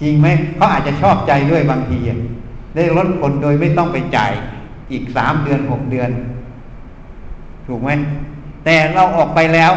[0.00, 1.98] จริงไหมเขาอาจจะชอบใจด้วยบางที
[2.74, 4.32] ได้ลดผลโดยไม่ต้องไปจ่าย
[4.92, 6.10] อีกสามเดือนหกเดือน
[7.66, 7.90] ถูกไหม
[8.64, 9.72] แต่เราออกไปแล้ว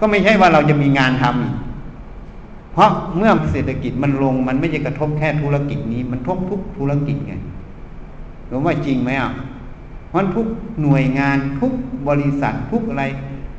[0.00, 1.54] ก็ไม่ใช่ว่าเราจะมีงานทำอีก
[2.72, 7.34] เพราะเมื่อเศรษฐกิจมันลง มันไม่ใช่กระทบแค่ธุรกิจนี้ มันทบทุกธุรกิจไง
[8.46, 9.32] หรือว่าจริงไหมอะ
[10.08, 10.46] เพราะทุก
[10.82, 11.72] หน่วยงานทุก
[12.08, 13.04] บริษัททุกอะไร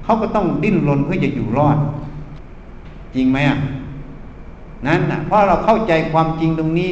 [0.04, 1.78] เขาก็ต้องดิ้นรนเพื่อจะอยู่รอด
[3.16, 3.58] จริงไหมอะ
[4.88, 6.90] นั้นอะเพราะเราเข้าใจความจริงตรงนี้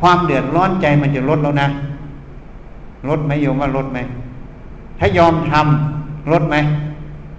[0.00, 1.68] ความเดือดร้อนใจมันจะลดแล้วนะ
[3.08, 3.98] ลดไหมโยมว่าลดไหม
[4.98, 6.56] ถ้ายอมทำลดไหม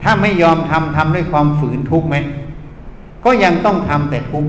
[0.03, 2.15] ถ้าไม่ยอมทำทำด้วยความฝืนทุกไหม
[3.25, 4.45] ก็ยังต้องทำแต่ทุก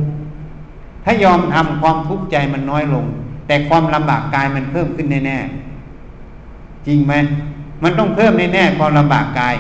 [1.05, 3.05] ถ้ายอมทำความทุกข์ใจมันน้อยลง
[3.47, 5.68] แต่ความลำบากกายมันเพิ่มขึ้นแน่ๆ
[6.87, 7.15] จริงไหม
[7.83, 9.57] มันต้องเพิ่มแน่ๆความลำบากกาย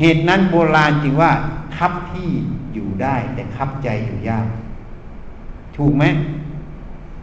[0.00, 1.32] เหตุนั้นโบราณจึงว่า
[1.76, 2.30] คับที่
[2.74, 4.46] อยู่ได้ แต่คับใจอยู่ยาก
[5.76, 6.04] ถูกไหม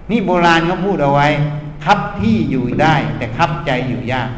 [0.10, 1.28] นี่โบราณเขาพูดเอาไว้
[1.86, 4.30] คับที่อยู่ได้ แต่คับใจอยู่ยาก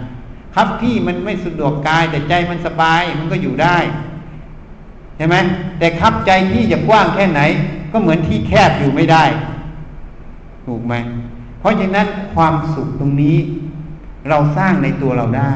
[0.55, 3.77] คับที่มันไม่สะดวกกาย แต่ใจมันสบายมันก็อยู่ได้
[5.17, 5.35] ใช่ไหม
[5.79, 7.41] แต่คับใจที่จะกว้างแค่ไหน
[7.91, 9.23] ก็เหมือนที่แคบอยู่ไม่ได้
[10.65, 10.93] ถูกไหม
[11.59, 13.37] เพราะฉะนั้นความสุขตรงนี้
[14.29, 15.53] เราสร้างในตัวเราได้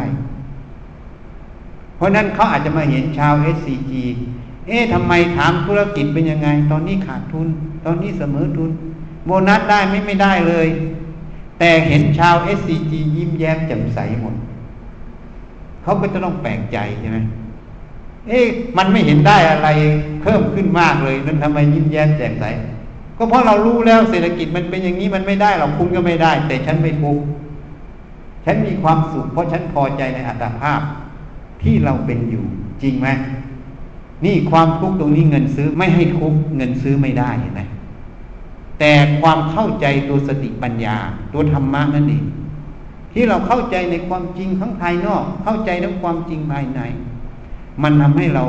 [1.95, 3.91] เพราะนั้นเขาอาจจะมาเห็นชาว SCG
[4.67, 7.47] เอ๊ะทำไมถามธุรกิจเป็นยังไง ตอนนี้ขาดทุน
[7.86, 8.71] ตอนนี้เสมอทุน
[9.25, 10.67] โบนัสได้ไม่ไม่ได้เลย
[11.60, 14.36] แต่เห็นชาว SCG ยิ้มแย้มแจ่มใสหมด
[15.84, 17.17] เขาก็จะต้องแปลกใจใช่ไหม
[18.28, 18.45] เอ๊ะ
[18.78, 19.69] มันไม่เห็นได้อะไร
[20.21, 22.45] เพิ่มขึ้นมากเลยนั่นทำไมยิ้มแย้มแจ่มใส
[23.17, 27.25] ก็เพราะเรารู้แล้วเศรษฐกิจมันเป็นอย่างนี้มันไม่ได้เราคุณก็ไม่ได้ แต่ฉันไม่ทุกข์
[28.45, 30.81] ฉันมีความสุขเพราะฉันพอใจในอัตภาพ
[31.63, 32.45] ที่เราเป็นอยู่
[32.81, 33.08] จริงไหม
[34.25, 37.62] นี่ความทุกข์ตรงนี้เงินซื้อไม่ให้ทุกข์เงินซื้อไม่ได้เห็นไหม
[38.79, 40.95] แต่ความเข้าใจตัวสติปัญญา
[41.34, 42.23] ตัวธรรมะนั่นเอง
[43.13, 46.81] ที่เราเข้าใจในความจริงทั้งภายนอก เข้าใจทั้งความจริงภายใน
[47.84, 48.45] มันทำให้เรา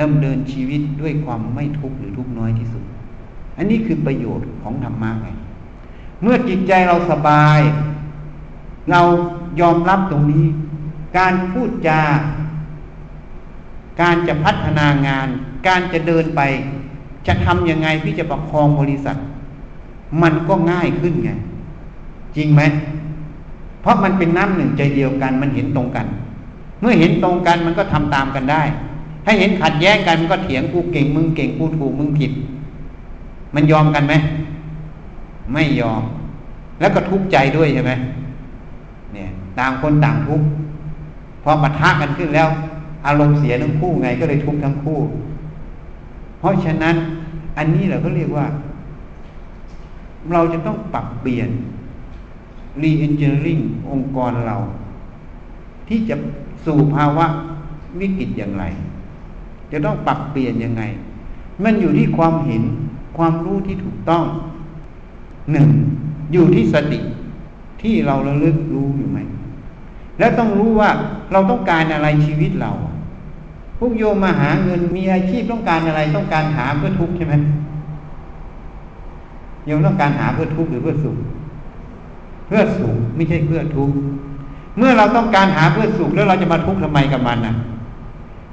[0.00, 2.84] ดำเนินชีวิตด้วยความไม่ทุกข์หรือทุกข์น้อยที่สุด
[3.56, 5.28] อันนี้คือประโยชน์ของธรรมะไง
[6.22, 7.60] เมื่อจิตใจเราสบาย
[8.90, 9.00] เรา
[9.60, 10.46] ยอมรับตรงนี้
[11.18, 12.00] การพูดจา
[14.00, 15.28] การจะพัฒนางาน
[15.68, 16.40] การจะเดินไป
[17.26, 19.16] จะทำยังไงที่จะประคองบริษัท
[20.22, 21.30] มันก็ง่ายขึ้นไง
[22.36, 22.62] จริงไหม
[23.82, 26.06] เพราะมันเป็นน้ำหนึ่งใจเดียวกัน มันเห็นตรงกัน
[26.80, 28.62] เมื่อเห็นตรงกันมันก็ทำตามกันได้
[29.24, 32.32] ถ้าเห็นขัดแย้งกันมันก็เถียงกูเก่งมึงเก่งกูถูกมึงผิด
[33.54, 34.14] มันยอมกันไหม
[35.52, 36.02] ไม่ยอม
[36.80, 37.92] แล้วก็ทุกข์ใจด้วยใช่ไหม
[39.14, 40.46] เนี่ยต่างคนต่างทุกข์
[41.42, 42.48] พอปะทะกันขึ้นแล้ว
[43.06, 44.98] อารมณ์เสียทั้งคู่ไงก็เลยทุกข์ทั้งคู่
[46.38, 46.96] เพราะฉะนั้น
[47.56, 48.46] อันนี้เราก็เรียกว่า
[50.32, 51.48] เราจะต้องปรับเปลี่ยน
[52.82, 54.56] รีเอนจิเนียริงองค์กรเรา
[55.88, 56.16] ที่จะ
[56.66, 57.26] สู่ภาวะ
[58.00, 58.64] วิกฤตอย่างไร
[59.72, 60.82] จะต้องปรับเปลี่ยนยังไง
[61.64, 62.62] มันอยู่ที่ความเห็น
[63.16, 64.24] ความรู้ที่ถูกต้อง
[65.52, 65.68] หนึ่ง
[66.32, 66.98] อยู่ที่สติ
[67.82, 69.18] ที่เราระลึกรู้อยู่ไหม
[70.18, 70.90] แล้วต้องรู้ว่า
[71.32, 72.72] เราต้องการอะไรชีวิตเรา
[73.78, 77.34] พวกโยมมาหาเงินมีอาชีพต้องการอะไรต้องการหาเพื่อทุกข์ใช่ไหม
[79.66, 81.16] โยมต้องการหาเพื่อทุกข์หรือเพื่อสุข
[82.46, 83.96] เพื่อสุขไม่ใช่เพื่อทุกข์
[84.78, 87.54] เมื่อเราต้องการหาเพื่อสุขแล้วเราจะมาทุกข์ทำไมกับมันนะ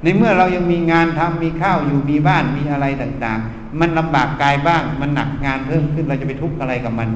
[0.04, 7.10] ในเมื่อเรายังมีงานทำมีข้าวอยู่มีบ้านมีอะไรต่าง ๆ มันลำบากกายบ้าง มันหนักงานเพิ่มขึ้นเราจะไปทุกข์อะไรกับมัน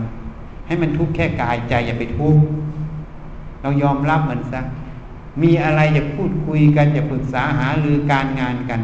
[0.70, 2.44] ให้มันทุกข์แค่กายใจอย่าไปทุกข์
[3.62, 4.62] เรายอมรับมันซะ
[5.42, 8.82] มีอะไรจะพูดคุยกันจะปรึกษาหาหรือการงานกัน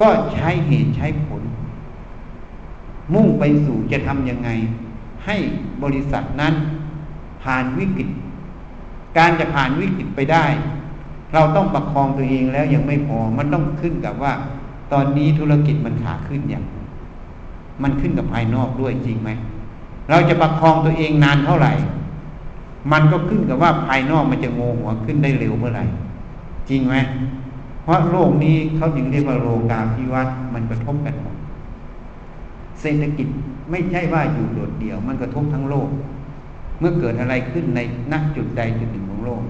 [0.00, 1.42] ก็ใช้เหตุใช้ผล
[3.14, 4.50] มุ่งไปสู่จะทำยังไง
[5.26, 5.36] ให้
[5.82, 6.54] บริษัทนั้น
[7.42, 8.08] ผ่านวิกฤต
[9.18, 10.44] การจะผ่านวิกฤตไปได้
[11.34, 14.32] เราต้องประคองตัวเองแล้วยังไม่พอ มันต้องขึ้นกับว่า
[14.92, 16.64] ตอนนี้ธุรกิจมันขาขึ้นอย่าง
[17.82, 19.30] มันขึ้นกับภายนอกด้วยจริงไหม
[20.10, 21.72] เราจะประคองตัวเองนานเท่าไหร่
[22.92, 25.84] มันก็ขึ้นกับว่าภายนอกมันจะโงหัวขึ้นได้เร็วเมื่อไหร่
[26.68, 26.94] จริงไหม
[27.82, 31.36] เพราะโลกนี้เขาจึงเรียกว่าโลกาภิวัตน์มันกระทบกันหมด
[32.80, 33.28] เศรษฐกิจ
[33.70, 35.88] ไม่ใช่ว่าอยู่โดดเดี่ยว มันกระทบทั้งโลก
[36.78, 37.80] เมื่อเกิดอะไรขึ้นใน
[38.12, 39.42] นักจุดใดจุดหนึ่งของโลก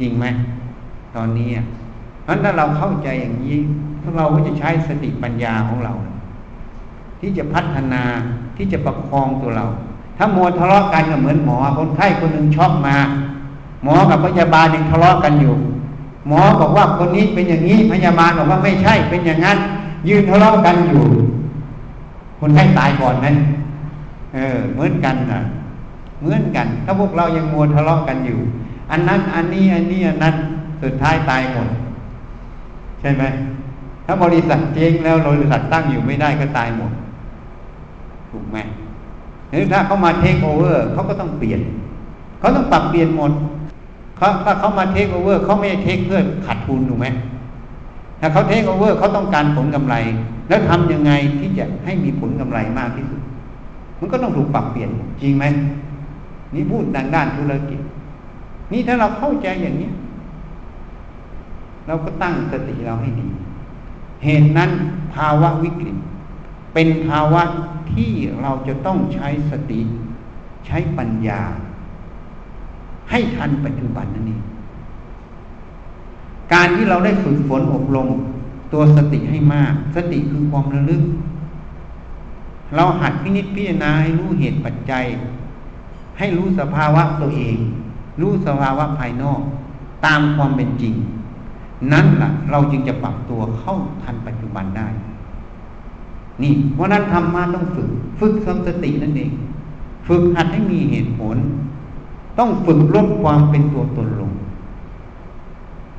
[0.00, 0.26] จริงไหม
[1.16, 1.50] ตอนนี้
[2.22, 3.56] เพราะถ้าเราเข้าใจอย่างนี้
[4.16, 5.94] เราก็จะใช้สติปัญญาของเรา
[7.20, 8.02] ที่จะพัฒนา
[8.58, 9.66] ที่จะประคองตัวเรา
[10.16, 12.96] ถ้าโมทะเลาะกันก็เหมือนหมอคนไข้คนหนึ่งช็อกมา
[13.84, 15.54] หมอกับพยาบาลยังทะเลาะกันอยู่
[16.28, 19.58] หมอบอกว่าคนนี้เป็นอย่างนี้พยาบาลบอกว่าไม่ใช่เป็นอย่างนั้น
[20.08, 21.04] ยืนทะเลาะกันอยู่
[22.40, 23.36] คนไข้ตายก่อนนั้น
[24.34, 25.40] เออ เหมือนกันนะ
[26.20, 28.38] เหมือนกัน ถ้าพวกเรายังมัวทะเลาะกันอยู่
[28.90, 30.34] อันนั้นอันนี้อันนี้อันนั้น
[30.82, 31.68] สุดท้ายตายหมด
[33.00, 33.24] ใช่ไหม
[34.04, 36.92] ถ้าบริษัทเจ๊งแล้วบริษัทตั้งอยู่ไม่ได้ก็ตายหมด
[38.30, 38.58] ถูกไหม
[39.72, 41.60] ถ้าเขามาเทคโอเวอร์เขาก็ต้องเปลี่ยน
[42.38, 43.32] เขาต้องปรับเปลี่ยนหมด
[44.16, 47.06] เขาถ้าเขามาเทคโอเวอร์เขาไม่ take เพื่อขาดทุนถูกไหม
[48.20, 49.94] ถ้าเขาเทคโอเวอร์เขาต้องการผลกำไร
[50.48, 53.20] แล้วทำยังไงที่จะให้มีผลกำไรมากที่สุด
[53.98, 54.90] มันก็ต้องถูกปรับเปลี่ยน
[55.22, 55.44] จริงไหม
[56.54, 57.80] นี่พูดด้านด้านธุรกิจ
[58.72, 59.90] นี่ถ้าเราเข้าใจอย่างนี้
[61.86, 63.26] เราก็ตั้งสติเราให้ดี
[64.24, 64.70] เหตุนั้น
[65.14, 65.96] ภาวะวิกฤต
[66.74, 67.42] เป็นภาวะ
[67.92, 69.80] ที่เราจะต้องใช้สติ
[70.66, 71.40] ใช้ปัญญา
[73.10, 74.42] ให้ทันปัจจุบันนั่นเอง
[76.52, 78.08] การที่เราได้ฝึกฝนอบรม
[78.72, 81.02] ตัวสติให้มาก สติคือความระลึก
[82.74, 85.04] เราหัดพินิจพิจารณาให้รู้เหตุปัจจัย
[86.18, 87.56] ให้รู้สภาวะตัวเอง
[88.20, 89.40] รู้สภาวะภายนอก
[90.06, 90.94] ตามความเป็นจริง
[91.92, 94.88] นั่นแหละเราจึงจะปรับตัวเข้าทันปัจจุบันได้
[96.42, 97.88] นี่เพราะนั้นธรรมะต้องฝึก
[98.20, 99.30] ฝึกสสตินั่นเอง
[100.08, 101.36] ฝึกหัดให้มีเหตุผล
[102.38, 104.32] ต้องฝึกลดความเป็นตัวตนลง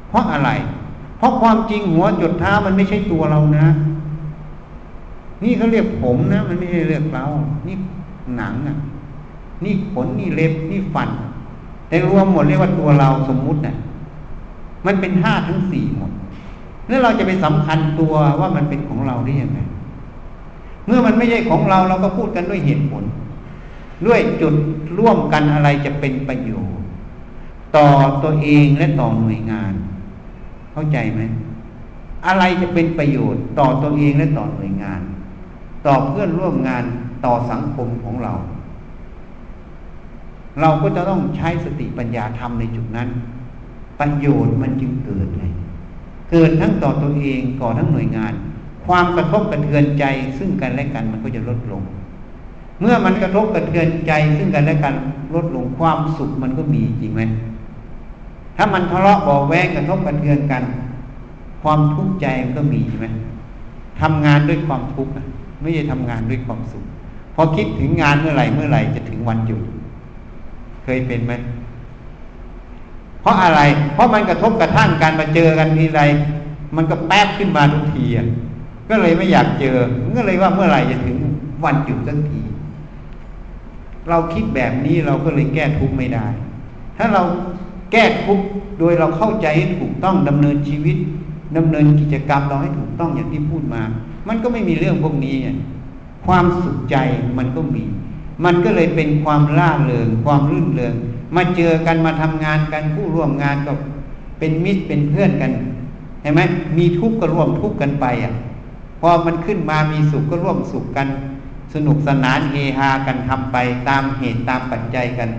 [0.10, 0.50] เพราะอะไร
[1.18, 3.66] เพราะความจริงหัวจดเท้ามันไม่ใช่ตัวเรานะ
[5.44, 7.26] นี่เขาเรียกผมนะ มันไม่ใช่เรียกเรา
[7.68, 7.76] นี่
[8.38, 8.78] หนังอะ
[9.64, 11.10] นี่ขนนี่เล็บนี่ฟัน
[11.90, 13.76] แต่รวมหมดเรียกว่าตัวเราสมมุตินะ่ะ
[14.86, 16.12] มันเป็นห้าทั้งสี่หมด
[16.88, 19.60] แล้วเราจะไปสำคัญตัวว่ามันเป็นของเราได้ยังไง
[20.90, 23.04] เมื่อมันไม่ใช่ของเราเราก็พูดกันด้วยเหตุผล
[24.08, 24.56] ด้วยจุด
[25.00, 26.80] ร่วมกันอะไรจะเป็นประโยชน์
[27.78, 27.88] ต่อ
[28.24, 29.74] ตัวเองและต่อหน่วยงาน
[30.72, 31.22] เข้าใจไหม
[32.28, 35.02] อะไรจะเป็นประโยชน์ต่อตัวเองและต่อหน่วยงาน
[35.86, 36.84] ต่อเพื่อนร่วมงาน
[37.26, 38.34] ต่อสังคมของเรา
[40.62, 43.10] เราก็จะต้องใช้สติปัญญาทำในจุดนั้น
[44.00, 45.44] ประโยชน์มันจึงเกิดไง
[46.32, 48.34] เกิดทั้งต่อตัวเองก่อทั้งหน่วยงาน
[48.90, 50.06] ความกระทบกระเทือนใจ
[50.38, 51.82] ซึ่งกันและกันมันก็จะลดลง
[52.80, 54.96] เมื่อมันกระทบกระเทือนใจซึ่งกันและกัน
[55.36, 57.22] ลดลงความสุขมันก็มีจริงไหม
[58.58, 60.64] ถ้ามันทะเลาะบอแวงกระทบกระเทือนกัน
[61.64, 63.08] ความทุกข์ใจมันก็มีใช่ไหม
[64.02, 65.12] ทำงานด้วยความทุกข์
[65.62, 66.84] ไม่ใช่ทำงานด้วยความสุข
[67.36, 69.62] พอคิดถึงงานเมื่อไหร่เมื่อไหร่จะถึงวันหยุด
[70.84, 71.34] เคยเป็นไหม
[73.22, 73.62] เพราะอะไร
[73.94, 76.02] เพราะมันกระทบกระทั่งการมาเจอกันทีไร
[76.76, 78.28] มันก็แป๊บขึ้นมาทุกทีอะ
[78.90, 79.78] ก็เลยไม่อยากเจอ
[80.18, 81.18] ก็เลยว่าเมื่อไหร่จะถึง
[81.64, 82.42] วันหยุดสักที
[84.10, 86.26] เราคิดแบบนี้เราก็เลยแก้ทุกข์ไม่ได้
[86.98, 87.24] ถ้าเรา
[87.92, 88.46] แก้ทุกข์
[88.80, 90.98] โดยเราเข้าใจให้ถูกต้องดำเนินชีวิต
[91.58, 93.82] ดำเนินกิจกรรมเราให้ถูกต้องอย่างที่พูดมา
[94.28, 95.36] มันก็ไม่มีเรื่องพวกนี้
[96.26, 96.98] ความสุขใจ
[97.38, 97.84] มันก็มี
[98.46, 100.96] มันก็เลยเป็นความล่าเริงความรื่นเริง
[101.36, 103.72] มาเจอกันมาทำงานกันผู้ร่วมงานก็
[104.40, 105.52] เป็นมิตรเป็นเพื่อนกัน
[106.22, 106.42] เห็นไหม
[106.78, 108.34] มีทุกข์ก็ร่วมทุกข์กันไปอะ
[109.00, 111.08] พอมันขึ้นมามีสุขก็ร่วมสุขกัน
[111.74, 113.58] สนุกสนานเฮฮากันทำไป
[113.90, 115.30] ตามเหตุตามปัจจัยกัน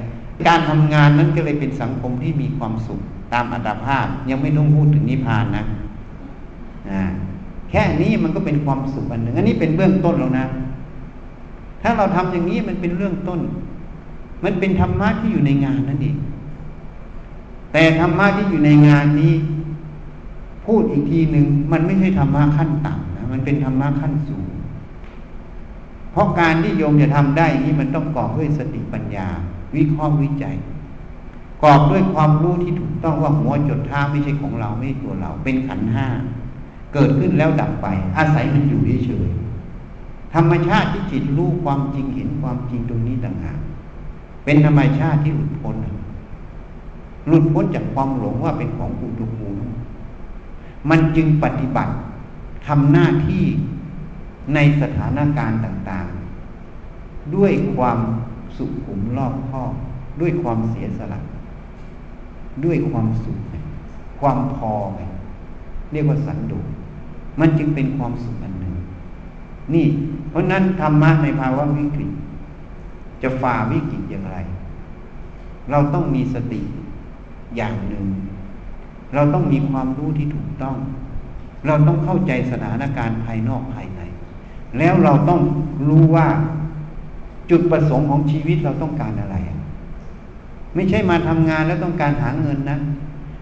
[0.46, 3.00] การทำงานนั้นก็เลยเป็นสังคมที่มีความสุข
[3.32, 5.64] ตามอัตภาพยังไม่ต้องพูดถึงนิพพานนะ
[7.70, 10.46] แค่นี้มันก็เป็นความสุขอันหนึ่งอันนี้เป็นเบื้องต้นแล้วนะ
[11.82, 13.40] ถ้าเราทำอย่างนี้มันเป็นเรื่องต้น
[14.44, 16.16] มันเป็นธรรมะที่อยู่ในงานนั่นเอง
[17.72, 19.32] แต่ธรรมะที่อยู่ในงานนี้
[20.66, 24.48] พูดอีกทีหนึ่งมันไม่ใช่ธรรมะขั้นต่ำ มันเป็นธรรมะขั้นสูง
[26.12, 29.28] เพราะการที่โยมจะทำได้นี้มันต้องกอบด้วยสติปัญญา
[29.74, 30.56] วิเคราะห์วิจัย
[31.62, 36.06] กอบด้วยความรู้ที่ถูกต้องว่าหัวจดท้าไม่ใช่ของเราไม่ใช่ตัวเรา เป็นขันห้า
[36.94, 39.30] เกิดขึ้นแล้วดับไป อาศัยมันอยู่เฉย
[40.34, 43.58] ธรรมชาติที่จิตรู้ความจริงเห็นความจริงตรงนี้ต่างหาก
[44.44, 45.76] เป็นธรรมชาติที่หลุดพ้น
[47.28, 49.56] หลุดพ้นจากความหลงว่าเป็นของอุตุภูมิ
[50.90, 51.92] มันจึงปฏิบัติ
[52.66, 53.44] ทำหน้าที่
[54.54, 57.98] ในสถานการณ์ต่างๆ ด้วยความ
[58.56, 59.72] สุขุมรอบคอบ
[60.20, 61.20] ด้วยความเสียสละ
[62.64, 63.38] ด้วยความสุข
[64.20, 65.02] ความพอไง
[65.92, 66.66] เรียกว่าสันโดษ
[67.40, 68.74] มันจึงเป็นความสุขอันหนึ่ง
[69.74, 69.86] นี่
[70.30, 72.10] เพราะนั้นธรรมะในภาวะวิกฤต
[73.22, 74.36] จะฝ่าวิกฤตอย่างไร
[75.70, 76.60] เราต้องมีสติ
[77.56, 78.04] อย่างหนึ่ง
[79.14, 80.76] เราต้องมีความรู้ที่ถูกต้อง
[81.66, 84.00] เราต้องเข้าใจสถานการณ์ภายนอกภายใน
[84.78, 85.40] แล้วเราต้อง
[85.88, 86.26] รู้ว่า
[87.50, 89.36] จุดประสงค์ของชีวิตเราต้องการอะไร
[90.74, 92.78] ไม่ใช่มาทำงานแล้วต้องการหาเงินนะ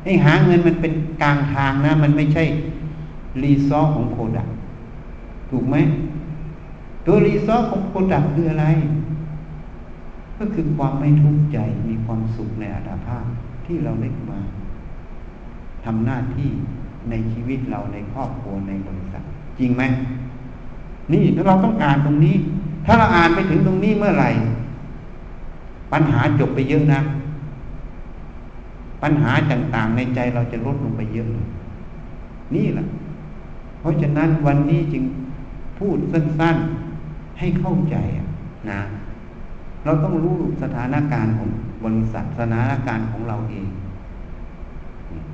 [0.04, 2.44] ไอ้หาเงินมันเป็นกลางทางนะ มันไม่ใช่
[3.42, 4.48] รีซอสของโปรดัก
[5.50, 5.76] ถูกไหม
[7.06, 8.66] ตัวรีซอสของโปรดักคืออะไร
[10.38, 13.24] ก็คือความไม่ทุกข์ใจมีความสุขในอัตภาพ
[13.66, 14.40] ที่เราได้มา
[15.84, 16.50] ทำหน้าที่
[17.10, 19.22] ในชีวิตเราในครอบครัวในบริษัท
[19.58, 19.82] จริงไหม
[21.12, 22.36] นี่ถ้าเราต้องอ่านตรงนี้
[22.86, 24.30] ถ้าเราอ่านไปถึงตรงนี้เมื่อไหร่
[25.92, 27.00] ปัญหาจบไปเยอะนะ
[29.02, 31.46] ปัญหาต่างๆในใจเราจะลดลงไปเยอะเลย
[32.54, 32.86] นี่แหละ
[33.80, 35.04] เพราะฉะนั้นวันนี้จึง
[35.78, 37.96] พูดสั้นๆให้เข้าใจ
[38.70, 38.80] นะ
[39.84, 41.48] เราต้องรู้สถานการณ์ของ
[41.84, 43.68] บริษัทสถานการณ์ของเราเอง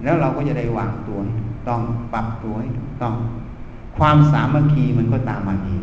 [0.05, 1.81] แล้วเราก็จะได้วางตัวให้ถูก ต้อง
[2.13, 3.15] ปรับตัวให้ถูกต้อง
[3.97, 5.83] ความสามัคคีมันก็ตามมาเอง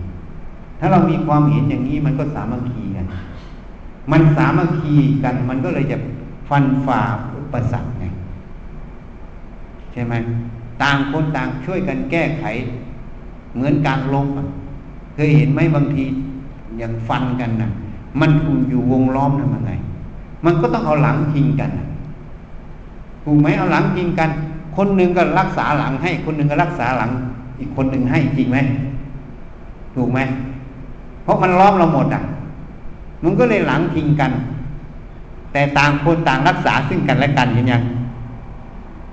[0.80, 3.06] ถ้าเรามีความเห็นอย่างนี้มันก็สามัคคีกัน
[4.12, 5.98] มันสามัคคีกัน มันก็เลยจะ
[6.50, 7.02] ฟันฝ่า
[7.36, 8.06] อุปสรรคไง
[9.91, 10.13] ใช่ไหม
[10.82, 12.46] ต่างคนต่างช่วยกันแก้ไข
[13.54, 14.28] เหมือนการลบ
[15.15, 16.04] เคยเห็นไหมบางที
[16.80, 17.70] อย่างฟันกันนะ
[18.20, 18.32] มัน
[18.70, 19.74] อยู่วงล้อมนะมันไง
[20.46, 21.72] มันก็ต้องเอาหลังพิงกัน
[23.24, 24.30] ถูกไหมเอาหลังพิงกัน
[24.76, 27.12] คนหนึ่งก็รักษาหลังให้ คนหนึ่งก็รักษาหลัง
[27.60, 28.58] อีกคนหนึ่งให้จริงไหม
[29.96, 30.20] ถูกไหม
[31.24, 32.24] เพราะมันล้อมเราหมดอะ
[33.24, 34.32] มันก็เลยหลังพิงกัน
[35.54, 37.84] แต่ต่างคนต่างรักษาซึ่งกันและกันเห็นยัง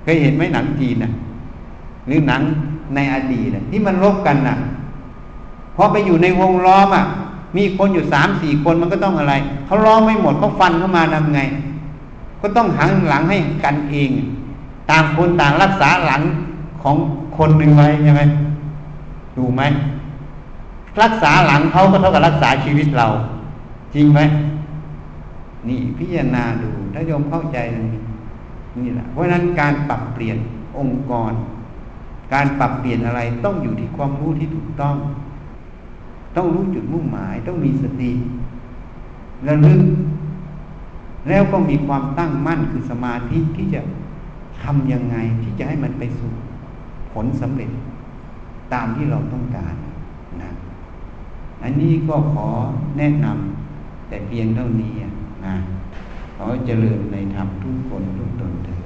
[0.03, 1.13] เคยเห็นไหมหนังจีนอะ
[2.07, 2.43] หรือหนัง
[2.95, 4.57] ในอดีตที่มันรบกันน่ะ
[5.77, 7.05] พอไปอยู่ในวงล้อมอะ
[7.57, 9.35] มีคนอยู่สามสี่คนมันก็ต้องอะไร
[9.67, 11.41] เขาล้อมไม่หมดเขาฟันเข้ามาทำไง
[12.41, 14.11] ก็ต้องหันหลังให้กันเอง
[14.91, 16.23] ต่างคนต่างรักษาหลัง
[16.83, 16.97] ของ
[17.37, 18.23] คนหนึ่งไว้ใช่ไหม
[19.37, 19.63] ถูกไหม
[21.03, 23.07] รักษาหลังเขาก็เท่ากับรักษาชีวิตเรา
[23.95, 24.21] จริงไหม
[25.69, 28.01] นี่พิจารณาดูถ้าโยมเข้าใจนี่
[28.79, 30.39] นี่แหละเพราะนั้นการปรับเปลี่ยน
[30.79, 31.33] องค์กร
[32.35, 34.97] การปรับเปลี่ยนอะไรต้องอยู่ที่ความรู้ที่ถูกต้อง
[36.37, 38.13] ต้องรู้จุดมุ่งหมาย ต้องมีสติ
[39.49, 39.81] ระลึก
[41.29, 43.81] แล้วก็มีความตั้งมั่นคือสมาธิที่จะ
[44.63, 46.31] ทำยังไงที่จะให้มันไปสู่
[47.13, 47.71] ผลสำเร็จ
[48.73, 49.75] ตามที่เราต้องการ
[50.43, 50.51] นะ
[51.63, 52.47] อันนี้ก็ขอ
[52.99, 54.93] แนะนำแต่เพียงเท่านี้
[55.47, 55.55] นะ
[56.37, 58.81] ขอเจริญในธรรมทุกคนทุกตนเถิด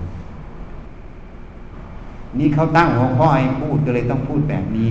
[2.39, 4.89] นี่เขาตั้งหัวข้อให้พูดก็เลยต้องพูดแบบนี้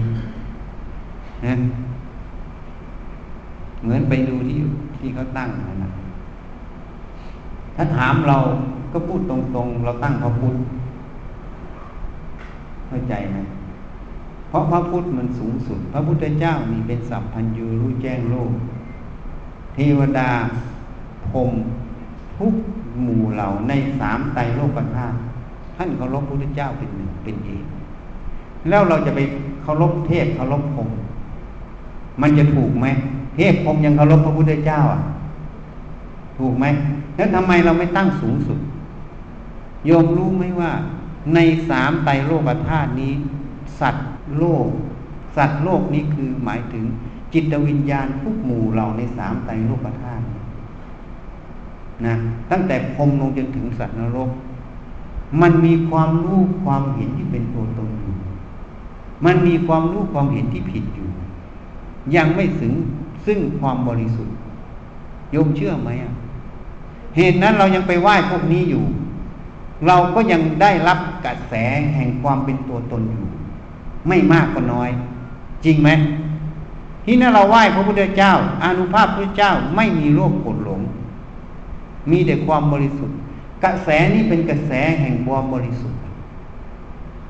[1.46, 1.54] นะ
[3.82, 4.60] เหมือนไปดูที่
[5.00, 5.50] ที่เขาตั้ง
[5.84, 5.92] นะ
[7.76, 8.38] ถ้าถามเรา
[8.94, 10.56] ก็พูดตรงๆ เราตั้งพระพุทธ
[12.88, 13.38] เข้าใจไหม
[14.50, 18.52] เพราะพระพุทธมันสูงสุด พระพุทธเจ้านี่เป็นสัพพัญญูรู้แจ้งโลก
[19.74, 20.30] เทวดา
[21.30, 21.52] พรม
[22.38, 22.54] ทุก
[23.02, 25.18] หมู่เหล่าในสามไตรโลกธาตุ
[25.76, 27.64] ท่านเคารพพระพุทธเจ้าเป็นหนึ่งเป็นเอก
[28.70, 29.20] แล้วเราจะไป
[29.64, 30.90] เคารพเทพเคารพพรม
[32.22, 32.88] มันจะถูกไหม
[33.36, 35.02] เทพพรมยังเคารพพระพุทธเจ้าอะ
[36.38, 36.66] ถูกไหม
[37.16, 38.60] แล้วทำไมเราไม่ตั้งสูงสุด
[39.86, 40.72] โยมรู้ไหมว่า
[41.36, 43.14] ในสามไตรโลกธาตุนี้
[43.80, 44.08] สัตว์
[44.38, 44.68] โลก
[45.38, 46.86] สัตว์โลกนี้คือหมายถึง
[47.34, 50.26] จิตวิญญาณทุกหมู่เราในสามไตรโลกธาตุ
[52.06, 52.16] นะ
[52.52, 54.30] ตั้งแต่พรมลงจนถึงสัตว์นรก
[55.42, 58.14] มันมีความรู้ความเห็นที่เป็นตัวตนอยู่
[59.26, 61.08] มันมีความรู้ความเห็นที่ผิดอยู่
[62.16, 62.74] ยังไม่ถึง
[63.26, 64.36] ซึ่งความบริสุทธิ์
[65.32, 66.14] โยมเชื่อไหมอะ
[67.18, 68.84] เหตุนั้นเรายังไปไหว้พวกนี้อยู่
[69.88, 71.54] เราก็ยังได้รับกระแส
[71.96, 73.26] แห่งความเป็นตัวตนอยู่
[74.08, 74.90] ไม่มากก็น้อย
[75.66, 75.90] จริงไหม
[77.06, 80.82] ที่นั่นเราไหว้พระพุทธเจ้าอนุภาพพระเจ้าไม่มีโลภโกรธหลง
[82.12, 83.18] มีแต่ความบริสุทธิ์
[83.64, 84.72] กระแสนี้เป็นกระแส
[85.02, 86.00] แห่งความบริสุทธิ์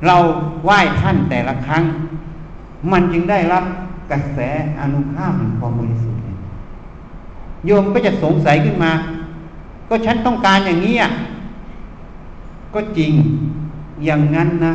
[0.07, 0.17] เรา
[0.63, 1.83] ไหว้ท่านแต่ละครั้ง
[2.91, 3.63] มันจึงได้รับ
[4.11, 4.39] กระแส
[4.81, 6.21] อนุภาพแห่งความบริสุทธิ์
[7.65, 8.91] โยมก็จะสงสัยขึ้นมา
[9.89, 11.11] ก็ฉันต้องการอย่างนี้อะ
[12.73, 13.11] ก็จริง
[14.03, 14.73] อย่างนั้นนะ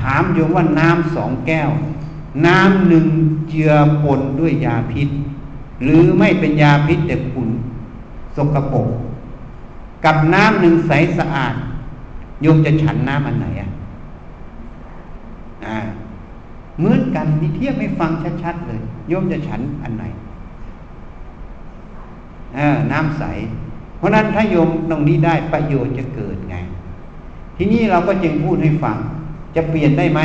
[0.00, 1.70] ถามโยมว่าน้ำสองแก้ว
[2.46, 3.06] น้ำหนึ่ง
[3.48, 3.72] เจือ
[4.02, 5.08] ปนด้วยยาพิษ
[5.82, 7.48] หรือไม่เป็นยาพิษแต่ขุน
[8.36, 8.88] สกปรก
[10.04, 11.54] กับน้ำหนึ่งใสสะอาด
[12.42, 13.70] โยมจะฉันน้ำอันไหนอะ
[15.66, 15.78] อ่า
[16.78, 18.10] เหมือนกันนี่เทียบให้ฟัง
[18.42, 20.04] ชัดๆเลยโยมจะฉันอันไหน
[22.54, 23.24] เออน้ำใส
[23.96, 26.56] เพราะนั้นถ้าโยมตรงนี้ได้ประโยชน์จะเกิดไง
[27.58, 28.96] ทีนี้เราก็จึงพูดให้ฟัง
[29.56, 30.20] จะเปลี่ยนได้ไหม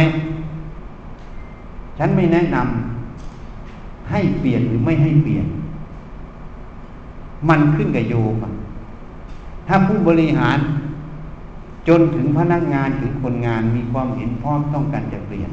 [1.97, 5.45] ฉันไม่แนะนำให้เปลี่ยนหรือไม่ให้เปลี่ยน
[7.49, 8.36] มันขึ้นกับโยม
[9.67, 10.57] ถ้าผู้บริหาร
[11.88, 15.51] จนถึงพนักงานถึงคนงานมีความเห็นพร้อมต้องการจะเปลี่ยน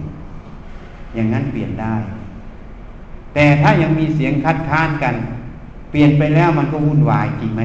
[1.15, 1.95] อย่างนั้นเปลี่ยนได้
[3.35, 5.15] แต่ถ้ายังมีเสียงคัดค้านกัน
[5.91, 7.63] เปลี่ยนไปแล้วมันก็วุ่นวายจริงไหม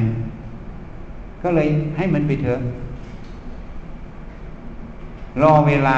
[1.42, 2.60] ก็เลยให้มันไปเถอะ
[5.42, 5.98] รอเวลา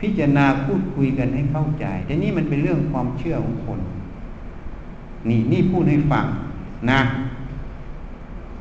[0.00, 3.78] พิจารณาพูดคุยกันให้เข้าใจ แต่นี่มันเป็นเรื่องความเชื่อของคน
[5.28, 6.26] นี่นี่พูดให้ฟัง
[6.90, 7.00] นะ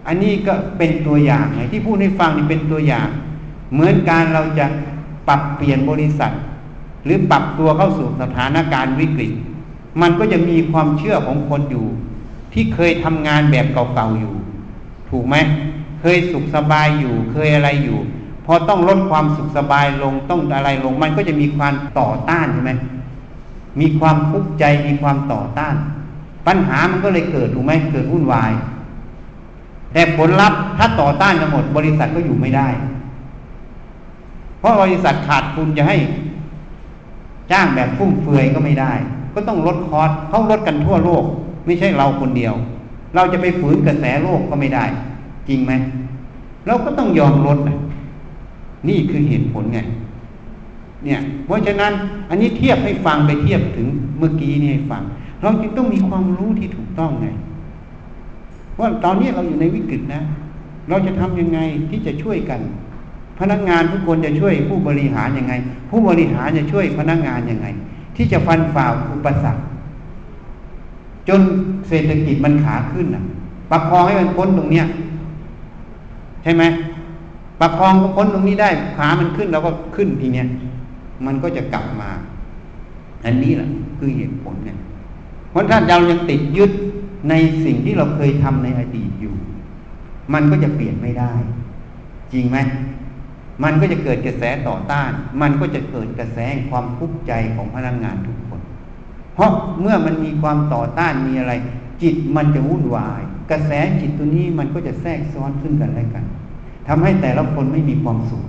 [0.07, 3.07] อันนี้ก็เป็นตัวอย่างไงที่พูดให้ฟังนี่เป็นตัวอย่าง
[3.73, 4.65] เหมือนการเราจะ
[5.27, 6.31] ปรับเปลี่ยนบริษัท
[7.05, 9.31] หรือปรับตัวเข้าสู่สถานการณ์วิกฤต
[10.01, 11.85] มันก็จะมีความเชื่อของคนอยู่
[12.53, 14.33] ที่เคยทำงานแบบเก่าๆอยู่
[15.09, 15.35] ถูกไหม
[16.01, 17.99] เคยสุขสบายอยู่ เคยอะไรอยู่
[18.47, 22.71] พอต้องลดความสุขสบายลงต้องอะไรลงมันก็จะมีความต่อต้านใช่ไหม
[23.79, 25.75] มีความทุกข์ใจมีความต่อต้าน
[26.47, 28.51] ปัญหามันก็เลยเกิดถูกไหมเกิดวุ่นวาย
[29.93, 32.67] แต่ผลลัพธ์ถ้าต่อต้านกันหมด บริษัทก็อยู่ไม่ได้
[34.59, 35.97] เพราะบริษัทขาดทุนจะให้
[37.51, 38.93] จ้างแบบฟุ่มเฟือยก็ไม่ได้
[39.33, 41.23] ก็ต้องลดคอสเขาลดกันทั่วโลก
[41.65, 42.53] ไม่ใช่เราคนเดียว
[43.15, 44.85] เราจะไปฝืนกระแสโลกก็ไม่ได้
[45.49, 45.73] จริงไหม
[46.67, 47.77] เราก็ต้องยอมลดนะ
[48.87, 49.79] นี่คือเหตุผลไง
[51.05, 51.91] เนี่ย เพราะฉะนั้น
[52.29, 55.01] อันนี้เทียบให้ฟังไปเทียบถึงเมื่อกี้นี่ให้ฟัง
[55.41, 57.27] เราจึงต้องมีความรู้ที่ถูกต้องไง
[58.79, 60.21] ว่าตอนนี้เราอยู่ในวิกฤตนะ
[60.89, 61.59] เราจะทำยังไง
[61.89, 62.59] ที่จะช่วยกัน
[63.39, 65.53] พนักงานทุกคนจะช่วยผู้บริหารยังไง
[65.89, 67.67] ผู้บริหารจะช่วยพนักงานยังไง
[68.15, 69.61] ที่จะฟันฝ่าอุปสรรค
[71.27, 71.41] จน
[71.87, 73.23] เศรษฐกิจมันขาขึ้นอะ
[73.71, 74.85] ประคองให้มันพ้นตรงเนี้ย
[76.43, 76.63] ใช่ไหม
[77.59, 80.47] ประคองพ้นตรงนี้ได้ขามันขึ้นเราก็ขึ้นทีเนี้ย
[81.25, 82.09] มันก็จะกลับมา
[83.25, 84.77] อันนี้แหละคือเหตุผลเนี่ย
[85.51, 86.71] เพราะถ้าเรายังติดยึด
[87.29, 87.33] ใน
[87.65, 89.35] สิ่งที่เราเคยทำในอดีตอยู่
[90.33, 91.31] มันก็จะเปลี่ยนไม่ได้
[92.33, 92.57] จริงไหม
[93.63, 96.39] มันก็จะเกิดกระแสต่อต้าน มันก็จะเกิดกระแส
[96.69, 98.61] ความทุกข์ใจของพนักงงานทุกคน
[99.33, 99.51] เพราะ
[99.81, 101.53] เมื่อมันมีความต่อต้านมีอะไร
[102.01, 106.25] จิตมันจะวุ่นวาย กระแสจิตตัวนี้มันก็จะแทรกซ้อนขึ้นกันและกัน
[106.87, 108.43] ทำให้แต่ละคนไม่มีความสุข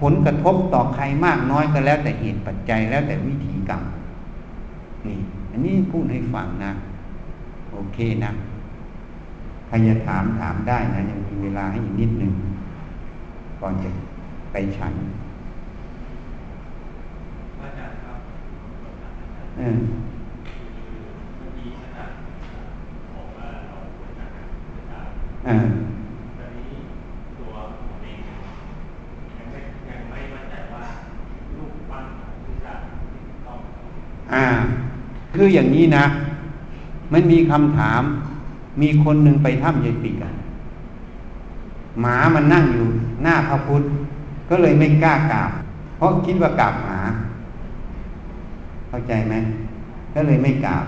[0.00, 3.82] ผลกระทบต่อใครมากน้อยก็แล้วแต่เหตุปัจจัยแล้วแต่วิธีกรรม
[5.06, 5.18] นี่
[5.50, 6.72] อันนี้พูดให้ฟังนะ
[7.72, 8.30] โอเคนะ
[9.66, 12.32] ใครจะถามถามได้นะ ยังมีเวลาให้อีกนิดหนึ่ง
[13.60, 13.90] ก่อนจะ
[14.52, 14.94] ไปฉัน
[19.60, 19.78] อืม
[25.48, 25.81] อ่า
[35.44, 36.04] คืออย่างนี้นะ
[37.12, 38.02] มันมีคำถาม
[38.82, 40.34] มีคนหนึ่งไปถ้ำยายปีกัน
[42.00, 42.86] หมามันนั่งอยู่
[43.22, 43.82] หน้าพระพุทธ
[44.48, 45.50] ก็เลยไม่กล้ากราบ
[45.96, 46.98] เพราะคิดว่ากราบหมา
[48.88, 49.34] เข้าใจไหม
[50.14, 50.84] ก็เลยไม่กราบ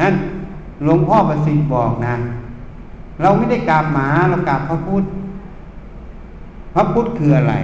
[0.00, 0.14] นั้น
[0.84, 2.14] หลวงพ่อประสิทธิ์บอกนะ
[3.22, 5.04] เราไม่ได้กราบหมาเรากราบพระพุทธ
[6.74, 7.54] พระพุทธคืออะไร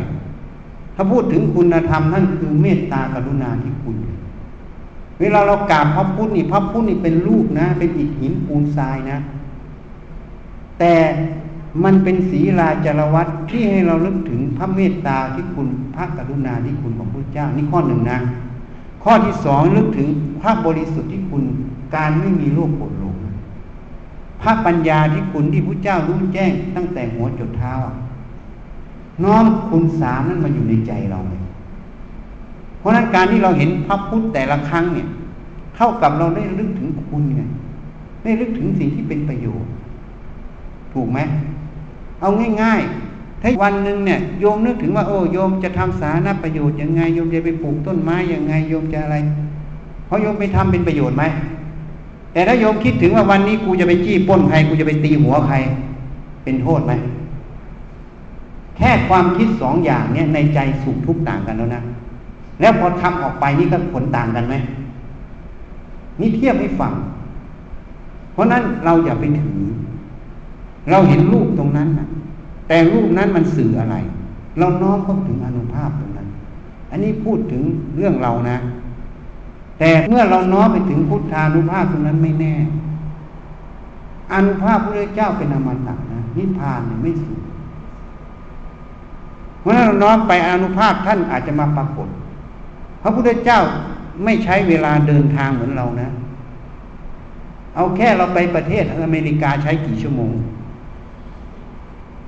[0.95, 3.97] ถ้าพูดถึงคุณธรรมนั่นคือเมตตากรุณาที่คุณ
[5.21, 9.19] เวลาเรากราบพระพุทธนี่พระพุทธนี่เป็นรูปนะ เป็นอิฐหินปูนทรายนะ
[10.79, 10.95] แต่
[11.85, 18.19] มันเป็นศีลาจารวัตที่ให้เราลึกถึงพระเมตตาที่คุณพระกรุณาที่คุณของพระเจ้านี่ข้อหนึ่งนะ
[19.03, 20.09] ข้อที่สองลึกถึง
[20.41, 21.43] พระบริสุทธิ์ที่คุณ
[21.95, 23.17] การไม่มีโลภโกรธหลง
[24.43, 27.75] พระปัญญาที่คุณที่พระเจ้ารู้แจ้งตั้งแต่หัวจดเท้า
[29.25, 31.42] น้อมคุณสามนั้นมาอยู่ในใจเราเลย
[32.83, 35.09] เพราะนั้นการที่เราเห็นพระพุทธแต่ละครั้งเนี่ย
[35.77, 37.43] เท่ากับเราได้ลึกถึงคุณไง
[38.25, 39.71] ได้ลึกถึงสิ่งที่เป็นประโยชน์
[40.95, 41.19] ถูกไหม
[42.21, 42.31] เอา
[42.63, 49.17] ง่ายๆ ถ้าวันหนึ่งเนี่ยโยมนึกถึงว่า โอ้โยมจะทำสาธารณประโยชน์ยังไงโยมจะไปปลูกต้นไม้ยังไงโยมจะอะไร
[50.07, 51.25] เพราะโยมไปทำเป็นประโยชน์ไหม
[52.33, 55.57] แต่ถ้าโยมคิดถึงว่าวันนี้กูจะไปจี้ป้นใครกูจะไปตีหัวใคร
[56.45, 56.93] เป็นโทษไหม
[58.77, 61.83] แค่ความคิดสองอย่างเนี่ยในใจสุขทุกข์ต่างกันแล้วนะ
[62.63, 64.55] แล้วพอทำออกไปนี่ก็ผลต่างกันไหม
[66.21, 66.93] นี่เทียบให้ฟัง
[68.33, 69.63] เพราะนั้นเราอย่าไปถือ
[70.91, 72.09] เราเห็นรูปตรงนั้นนะ
[72.69, 73.97] แต่รูปนั้นมันสื่ออะไร
[74.59, 76.29] เราน้อมเข้าถึงอนุภาพตรงนั้น
[76.91, 77.63] อันนี้พูดถึง
[77.97, 78.57] เรื่องเรานะ
[79.79, 82.55] แต่เมื่อเราน้อมไปถึงพุทธานุภาพตรงนั้นไม่แน่
[84.33, 87.41] อนุภาพพระเจ้าเป็นอมตะนะนิพพานเนี่ยไม่สูญ
[89.61, 92.09] เพราะนั้นเราน้อมไปอนุภาพท่านอาจจะมาปรากฏ
[93.03, 93.61] พระพุทธเจ้า
[94.25, 96.09] ไม่ใช้เวลาเดินทางเหมือนเรานะ
[97.75, 100.33] เอาแค่เราไปประเทศอเมริกาใช้กี่ชั่วโมง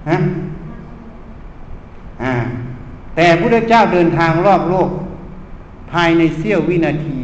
[0.09, 0.19] ฮะ
[2.23, 2.35] อ่า
[3.17, 4.89] แต่พระเจ้าเดินทางรอบโลก
[5.93, 7.21] ภายในเสี้ยววินาที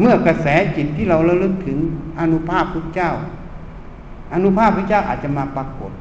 [0.00, 0.46] เมื่อกระแส
[0.76, 1.78] จิตที่เราระลึกถึง
[2.20, 3.10] อนุภาพพระเจ้า
[4.34, 5.92] อนุภาพพระเจ้าอาจจะมาปรากฏ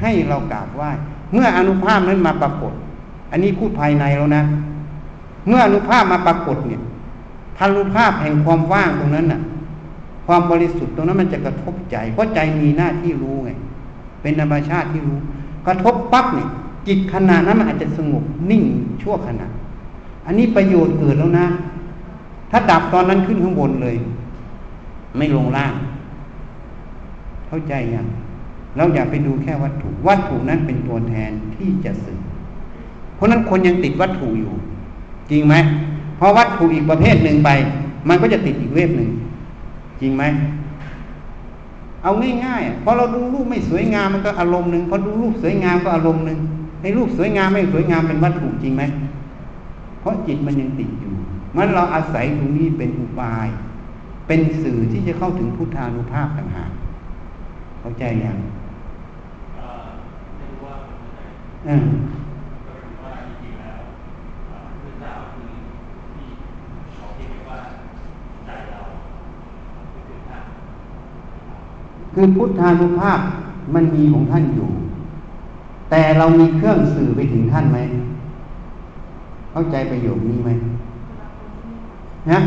[0.00, 0.90] ให้เรากราบไหว้
[1.32, 2.74] เมื่ออนุภาพนั้นมาปรากฏ
[3.34, 4.42] อันนี้พูดภายในแล้วนะ
[5.46, 6.80] เมื่ออนุภาพมาปรากฏเนี่ย
[7.56, 9.40] พันุภาพแห่งความว่างตรงนั้นน่ะ
[10.26, 13.50] ความบริสุทธิ์ตรงนั้นมันจะกระทบใจ เพราะใจมีหน้าที่รู้ไง
[14.22, 15.18] เป็นธรรมชาติที่รู้
[15.66, 16.48] กระทบปั๊บเนี่ย
[16.86, 18.62] จิตขณะนั้นมันอาจจะสงบนิ่ง
[19.02, 19.46] ชั่วขณะ
[20.26, 21.46] อันนี้ประโยชน์เกิดแล้วนะ
[22.50, 23.96] ถ้าดับตอนนั้นขึ้นข้างบนเลย
[25.16, 25.74] ไม่ลงล่าง
[27.48, 28.06] เข้าใจยัง
[28.76, 32.20] เราอย่าไปดูแค่วัตถุ วัตถุนั้นเป็นตัวแทนที่จะสื่อ
[33.24, 34.52] ราะนั้นคนยังติดวัตถุอยู่
[35.30, 35.54] จริงไหม
[36.18, 37.50] พอวัตถุอีกประเภทหนึ่งไป
[38.08, 39.10] มันก็จะติดอีกเวฟหนึ่ง
[40.00, 40.24] จริงไหม
[42.02, 42.12] เอา
[42.44, 46.38] ง่ายๆพอเราดูรูปไม่สวยงามมันก็อารมณ์หนึ่งพอดูรูปสวยงามก็อารมณ์หนึ่ง
[46.82, 48.82] ในรูปสวยงามไม่สวยงามเป็นวัตถุจริงไหม
[50.00, 51.14] เพราะจิตมันยังติดอยู่
[51.56, 53.48] มันเราอาศัยตรงนี้เป็นอุบาย
[54.26, 56.70] เป็นสื่อที่จะเข้าถึงพุทธานุภาพต่างหาก
[57.80, 58.38] เข้าใจยัง
[61.66, 61.86] เออ
[72.14, 73.20] คือพุทธานุภาพ
[73.74, 74.68] มันมีของท่านอยู่
[75.90, 77.78] แต่เรามีเครื่องสื่อไปถึงท่านไหม
[79.52, 80.50] เข้าใจประโยคนี้ไหม
[82.30, 82.40] นะ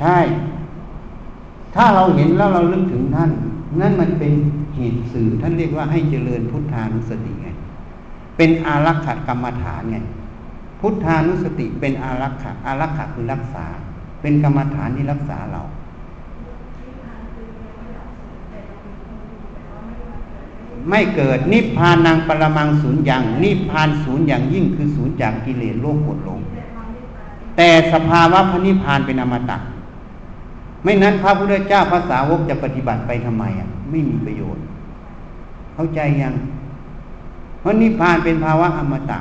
[0.00, 0.18] ใช่
[1.74, 3.30] ถ้าเราเห็นแล้วเราลึกถึงท่าน
[3.80, 4.32] นั่นมันเป็น
[4.76, 7.48] เหตุสื่อท่านเรียกว่าให้เจริญพุทธานุสติไง
[8.36, 9.98] เป็นอารักขกรรมฐานไง
[10.80, 13.66] พุทธานุสติเป็นอารักขะอารักขะคือรักษา
[14.22, 15.62] เป็นกรรมฐานที่รักษาเรา
[20.88, 26.40] ไม่เกิดนิพพานังปรมังศูนย์อย่างนิพพานศูนย์อย่างยิ่งคือศูนย์จากกิเลสโลกกดหลง
[27.56, 29.58] แต่สภาวะพระนิพพานเป็นอมตะ
[30.84, 34.62] ไม่นั้นพระพุทธเจ้าภาษาวกจะปฏิบัติไปทำไมอะ ไม่มีประโยชน์
[35.74, 36.34] เข้าใจยัง
[37.60, 39.18] เพราะนิพพานเป็นภาวะอมตะ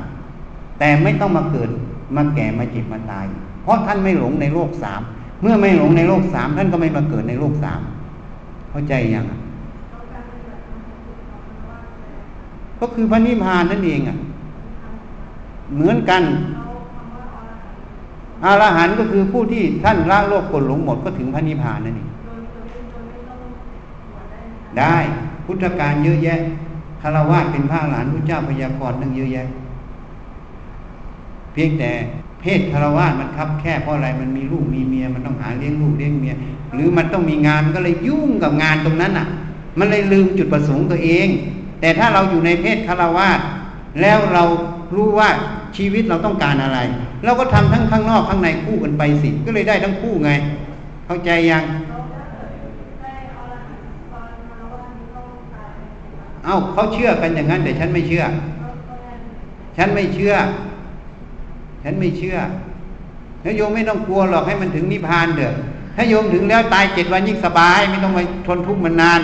[0.80, 1.70] แต่ไม่ต้องมาเกิด
[2.16, 3.26] มาแก่มาเจ็บมาตาย
[3.64, 5.02] เพราะท่านไม่หลงในโลกสาม
[5.42, 7.82] เมื่อไม่หลงในโลกสามท่านก็ไม่มาเกิดในโลกสาม
[8.72, 9.39] เข้าใจยังอะ
[12.80, 14.18] ก็คือพระนิพพานนั่นเองอะ
[15.76, 16.24] เหมือนกัน
[18.46, 22.10] อรหันต์ก็คือผู้ที่ท่านละโลกกดหลงหมดก็ถึงพระนิพพานนั่นเอง
[24.80, 24.96] ได้
[25.46, 26.40] พุทธการเยอะแยะ
[27.02, 29.48] คารวะเป็นพระหลานพระเจ้าพยากรณ์ตั้งเยอะแยะ
[31.54, 31.92] เพียงแต่
[32.40, 36.34] เพศคารวะมันคับแค่เพราะอะไรมันมีลูกมีเมีย มันต้องหาเลี้ยงลูกเลี้ยงเมีย
[36.74, 39.28] หรือมันต้องมีงานก็เลยยุ่งกับงานตรงนั้นอะ
[39.80, 41.28] มันเลยลืมจุดประสงค์ตัวเอง
[41.80, 43.40] แต่ถ้าเราอยู่ในเพศคารวาส
[44.02, 44.44] แล้วเรา
[44.96, 45.30] รู้ว่า
[45.78, 46.80] ชีวิตเราต้องการอะไร
[47.26, 50.32] เราก็ทำทั้งข้างนอกข้างในคู่กันไปสิ ก็เลยได้ทั้งคู่ไง
[51.06, 51.64] เข้าใจยัง
[56.46, 58.24] เอา้าเขาเชื่อกันอย่างนั้นแต่ฉันไม่เชื่อ
[59.78, 60.36] ฉันไม่เชื่อ
[61.84, 62.38] ฉันไม่เชื่อ
[63.42, 65.56] แล้วโยมไม่ต้องกลัวหรอกให้มันถึงนิพพานเถอะ
[65.96, 69.20] ถ้าโยมถึงแล้วตายเจ็ดวันยิ่งสบาย ไม่ต้องไปทนทุกข์มันนาน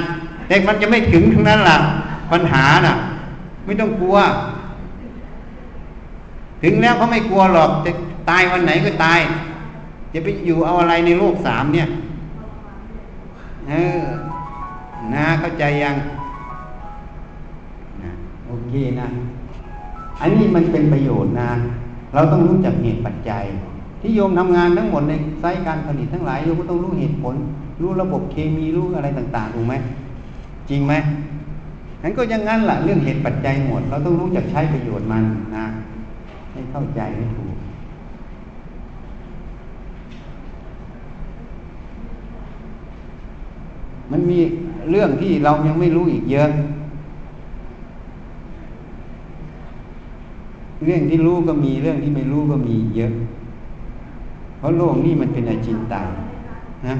[0.48, 1.78] แต่มันจะไม่ถึงทั้งนั้นล่ะ
[2.32, 2.96] ปัญหาน่ะ
[3.66, 4.18] ไม่ต้องกลัว
[6.64, 7.92] ถึงแล้วเขาไม่กลัวหรอกจะ
[8.30, 9.20] ตายวันไหนก็ตาย
[10.14, 11.88] จะไปอยู่เอาอะไรในโลกสามเนี่ย
[13.70, 14.04] เออ
[15.14, 15.96] นะเข้าใจยัง
[18.04, 18.12] นะ
[18.48, 19.08] โอเคนะ
[20.22, 21.50] อันนี้มันเป็นประโยชน์นะ
[22.14, 23.44] เราต้องรู้จักเหตุปัจจัย
[24.02, 27.36] ที่โยมทำงานทั้งหมดในไซต์การผลิตทั้งหลายโยมก็ต้องรู้เหตุผล
[27.82, 29.74] รู้ระบบเคมีรู้อะไรต่างๆถูกไหม
[30.70, 30.94] จริงไหม
[32.06, 35.24] นั้นก็ยังงั้นแหละเรื่องเหตุปัจจัยหมด เราต้องรู้จักใช้ประโยชน์มัน
[35.56, 35.66] นะ
[36.52, 37.56] ให้เข้าใจให้ถูก
[44.12, 44.40] มันมี
[44.92, 46.50] เรื่องที่เรายังไม่รู้อีกเยอะ
[50.84, 53.12] เรื่องที่รู้ก็มีเรื่องที่ไม่รู้ก็มีเยอะ
[54.58, 56.08] เพราะโลกนี่มันเป็นอาจินไตย
[56.88, 56.96] นะ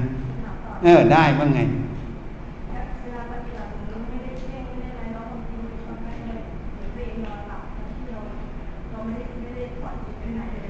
[0.82, 1.60] เออได้บ้างไง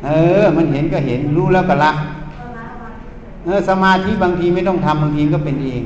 [0.04, 0.08] เอ
[0.42, 1.92] อ มันเห็นก็เห็นรู้แล้วก็ละ
[3.44, 5.82] เออสมาธิบางทีไม่ต้องทำบางทีก็เป็นเอง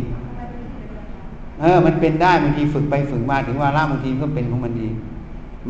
[1.61, 4.95] เออ มันเป็นได้บางทีฝึกไปฝึกมาถึงว่าละบางทีก็เป็นของมันเอง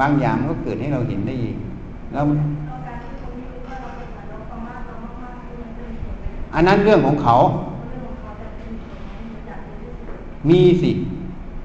[0.00, 1.56] บางอย่างมันก็เกิดให้เราเห็นได้เอง
[2.12, 2.24] แล้ว
[6.54, 7.34] อันนั้นเรื่องของเขา
[10.50, 10.90] มีสิ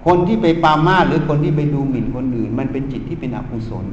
[0.05, 3.85] คนที่ไปปามาหรือคนที่ไปดูหมิ่นคนอื่น มันเป็นจิตที่เป็นอกุศล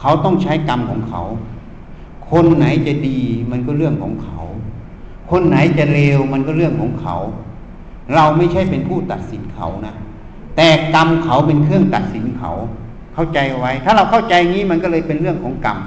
[0.00, 1.22] เขาต้องใช้กรรมของเขา
[2.30, 3.18] คนไหนจะดี
[3.50, 4.38] มันก็เรื่องของเขา
[5.30, 7.16] คนไหนจะเลวมันก็เรื่องของเขา
[8.14, 9.94] เราไม่ใช่เป็นผู้ตัดสินเขานะ
[10.56, 12.52] แต่กรรมเขาเป็นเครื่องตัดสินเขา
[13.14, 15.78] เข้าใจไว้ ถ้าเราเข้าใจงี้มันก็เลยเป็นเรื่องของกรรม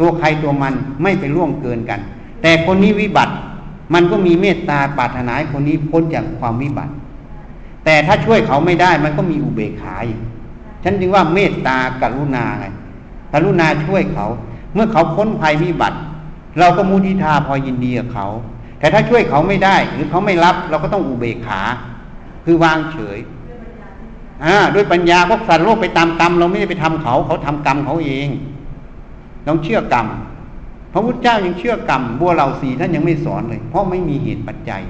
[0.00, 2.00] ตัวใครตัวมันไม่ไปล่วงเกินกัน
[2.42, 3.34] แต่คนนี้วิบัติ
[3.94, 6.92] มันก็มีเมตตาปรารถนาคนนี้พ้นจากความวิบัติ
[7.84, 10.18] แต่ถ้าช่วยเขาไม่ได้มันก็มีอุเบกขาอีก
[10.84, 12.66] ฉันจึงว่าเมตตากรุณาไง
[13.32, 14.26] กรุณาช่วยเขา
[14.76, 15.98] เมื่อเขาพ้นภัยวิบัติ
[16.58, 18.26] เราก็มุทิตาพอยินดีกับเขา
[18.78, 21.60] แต่ถ้าช่วยเขาไม่ได้หรือเขาไม่รับ เราก็ต้องอุเบกขา
[22.44, 23.18] คือวางเฉย
[24.44, 28.28] อ่าด้วยปัญญาพวกสัตว์โลกไปตามกรรม เราไม่ได้ไปทำเขา เขาทำกรรมเขาเอง
[29.46, 30.06] ต้องเชื่อกรรม
[30.92, 34.82] พระพุทธเจ้ายังเชื่อกรรมบัวเหล่าสีท่านยังไม่สอนเลย เพราะไม่มีเหตุปัจจัย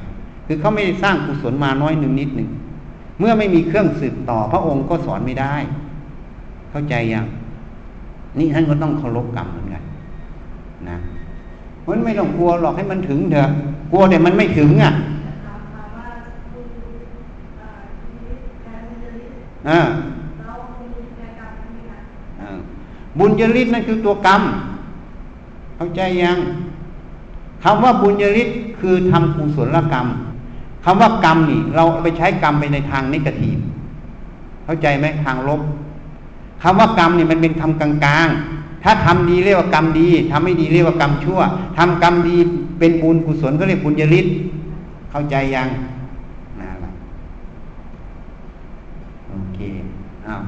[0.47, 2.51] คือเขาไม่ได้สร้างกุศลมาน้อยหนึ่งนิดหนึ่ง
[3.18, 5.55] เมื่อไม่มีเครื่องสืบต่อ พระองค์ก็สอนไม่ได้
[6.70, 7.26] เข้าใจยัง
[8.39, 9.82] นี่ท่านก็ต้องเคารพกรรมเหมือนกัน
[10.89, 10.97] นะ
[11.89, 13.49] มันไม่ต้องกลัวหรอกให้มันถึงเถอะ
[13.93, 14.93] กลัวแต่มันไม่ถึงอะ
[19.68, 19.80] อ่า
[23.18, 24.43] บุญญาลิศนั่นคือตัวกรรม
[25.76, 26.39] เข้าใจยัง
[27.64, 28.49] คำว่าบุญญาลิศ
[28.80, 30.07] คือทำกุศลกรรม
[30.84, 33.59] คำว่ากรรมนี่ เราไปใช้กรรมไปในทางนิกทีฟ
[34.64, 35.61] เข้าใจไหมทางลบ
[36.62, 41.40] คำว่ากรรมนี่มันเป็นคำกลางๆ ถ้าทำดีเรียกว่ากรรมดีทำไม่ดีเรียกว่ากรรมชั่ว
[41.78, 42.36] ทำกรรมดี
[42.78, 44.26] เป็นบุญกุศลก็เรียกบุญญาลิศ
[45.11, 45.68] เข้าใจยัง
[46.61, 46.90] นั่นแหละ
[49.30, 49.59] โอเค
[50.26, 50.42] อ้าว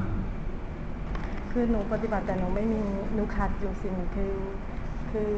[1.51, 2.81] คือหนูปฏิบัติแต่หนูไม่มี
[3.15, 4.33] หนูขาดอยู่สิ่งคือ
[5.11, 5.29] คือ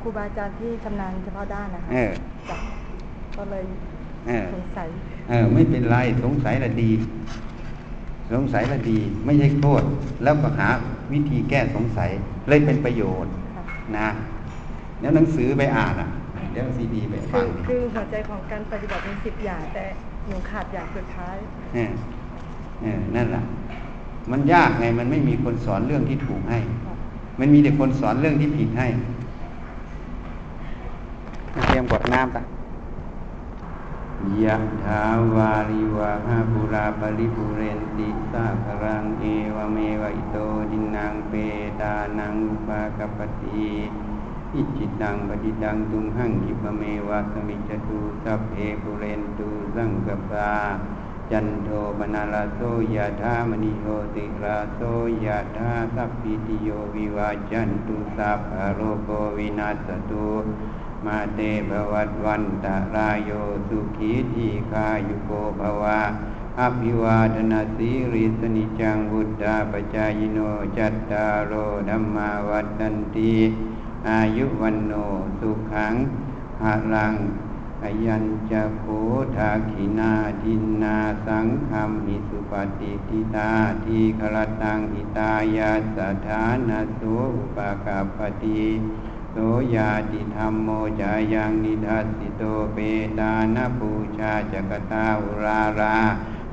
[0.00, 1.90] ครูบาอาจารย์ที่ชำนาญเฉพาะด้านนะคะ
[2.50, 2.58] จ้ะ
[3.36, 3.64] ก็เลย
[4.54, 4.88] สงสัย
[5.28, 6.90] เออ ไม่เป็นไรสงสัยละดี
[8.32, 9.82] สงสัยละดี ไม่ใช่โทษ
[10.22, 10.68] แล้วก็หา
[11.12, 12.10] วิธีแก้สงสัย
[12.48, 13.32] เลยเป็นประโยชน์
[13.98, 14.08] นะ
[15.00, 16.08] แล้วหนังสือไปอ่านอะ
[16.52, 19.84] เดี๋ยวซีดีไปฟังคือหัวใจของการปฏิบัติมีสิบอย่างแต่
[20.26, 21.36] หนูขาดอย่างสุดท้าย
[21.74, 21.92] เออ
[22.82, 23.42] เออนั่นแหละ
[24.30, 26.58] มันยากไงมันไม่มีคนสอนเรื่องที่ถูกให้
[27.40, 28.86] มันมีแต่คนสอนเรื่องที่ผิดให้
[31.66, 32.42] เตรียมกดน้ำปะ
[34.42, 35.02] ยะถา
[35.34, 40.36] วาริวะหาปุราปริปุเรนติสาครังเอวเมวะอิโต
[40.70, 41.32] ดินังเป
[41.80, 43.70] ตานังอุปากปติ
[44.54, 50.52] อิจิตังปฏิตังตุงหังกิปเมวะสมิจตุสัพเพปุเรนตุสังกปา
[51.30, 52.60] จันโทปนาลาโส
[52.94, 54.80] ยะธามณิโยติราโส
[55.24, 60.28] ยะธาสัพพิติโยวิวาจันตุสัพพโรโกวินาสตุ
[61.06, 63.30] มาเตภวัตวันตารายโย
[63.68, 65.30] สุขีทีคายุโก
[65.60, 66.00] ภวะ
[66.60, 70.38] อภิวาทนาสีริสนิจังบุตตาปจายโน
[70.76, 71.52] จัตตารโอ
[71.88, 73.34] ดัมมาวัตันตี
[74.08, 74.92] อายุวันโน
[75.38, 75.94] สุขัง
[76.62, 77.14] หาลัง
[77.82, 78.84] อายัญจะโค
[79.36, 83.50] ทาขินาทินนาสังคมหิสุปฏิทิตา
[83.84, 87.00] ทีคลตังหิตายาสถานาโส
[87.36, 88.64] อุปากาปฏิ
[89.38, 89.42] โส
[89.76, 90.68] ยาติธรรมโม
[91.00, 92.78] จายังนิทัสสิโตเป
[93.18, 95.96] ตานาปูชาจักตาอุรารา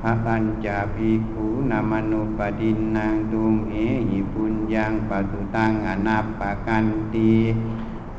[0.02, 3.76] พระปัญจาภิกขุนามนุปดินนางตุมเอ
[4.10, 7.34] หิปุญญังปัสุตังอนัปปะกันตี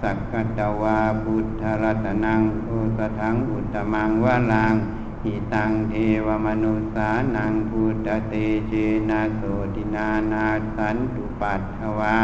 [0.00, 4.74] สักกตวาพุทธรัตนังโอสถังอุตมังวาลัง
[5.24, 5.94] อิตังเท
[6.26, 8.34] วมนุสานังพุทธเต
[8.68, 8.72] เจ
[9.10, 9.40] นะโส
[9.74, 10.46] ตินานา
[10.76, 12.16] สันตุปัตถวา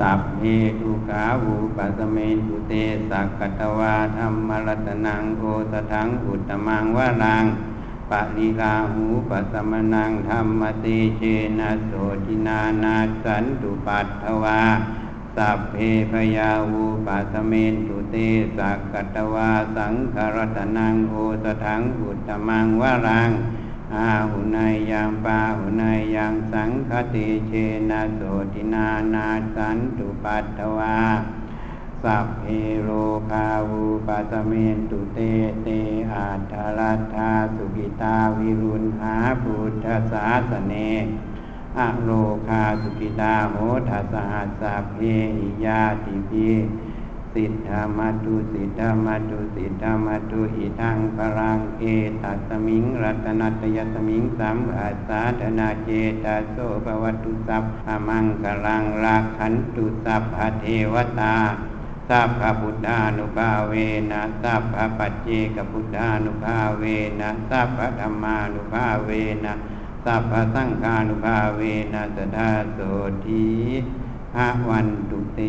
[0.00, 0.42] สัพเพ
[0.80, 2.72] ทุขาวูปัสเมตุเต
[3.10, 7.44] สักกตวาธรรมรัตนังโอสถังอุตตมังวารัง
[8.10, 10.86] ปะนิลาหูปัสมนังธรรมเต
[11.18, 11.22] เจ
[11.58, 11.92] นะโส
[12.26, 14.60] ตินานาสันตุปัตถวา
[15.36, 15.76] สัพเพ
[16.12, 17.52] พยาวูปัสเม
[17.86, 18.16] ตุเต
[18.56, 23.30] สักกตวาสังขรัตนังโอสถังอุตตมังวารัง
[23.94, 27.52] อาหุนายยังปาหุนายยังสังคติเช
[27.90, 28.20] นะโส
[28.52, 30.98] ตินานาสันตุปัตถวา
[32.02, 32.44] สัพเพ
[32.82, 32.90] โล
[33.30, 35.18] คาวูปัสเมนตุเต
[35.62, 35.68] เต
[36.12, 40.74] อาทารัตธาสุกิตาวิรุณหาพุทธศาสเน
[41.78, 42.10] อะโล
[42.48, 43.56] คาสุกิตาโห
[43.88, 44.98] ทัสหัสสะเพ
[45.38, 46.48] หิยาติพี
[47.34, 51.84] สิทธามาตุสิทธามาตุสิทธามาตุอิทังพรังเอ
[52.22, 55.90] ตัสมิงรัตนัตยสมิงสัมอาสาธนาเจ
[56.24, 61.36] ตาโสภวัตุสัพพมังกลังราขันตุสัพพเทวตา
[62.08, 63.72] สัพพพุทธานุภาเว
[64.10, 66.84] นะสัพพปัจเจกพุทธานุภาเว
[67.20, 69.10] นะสัพพธรรมานุภาเว
[69.44, 69.54] นะ
[70.04, 71.60] สัพพสังฆานุภาเว
[71.94, 72.78] นะสทาโส
[73.24, 73.44] ที
[74.36, 75.40] หวันตุเต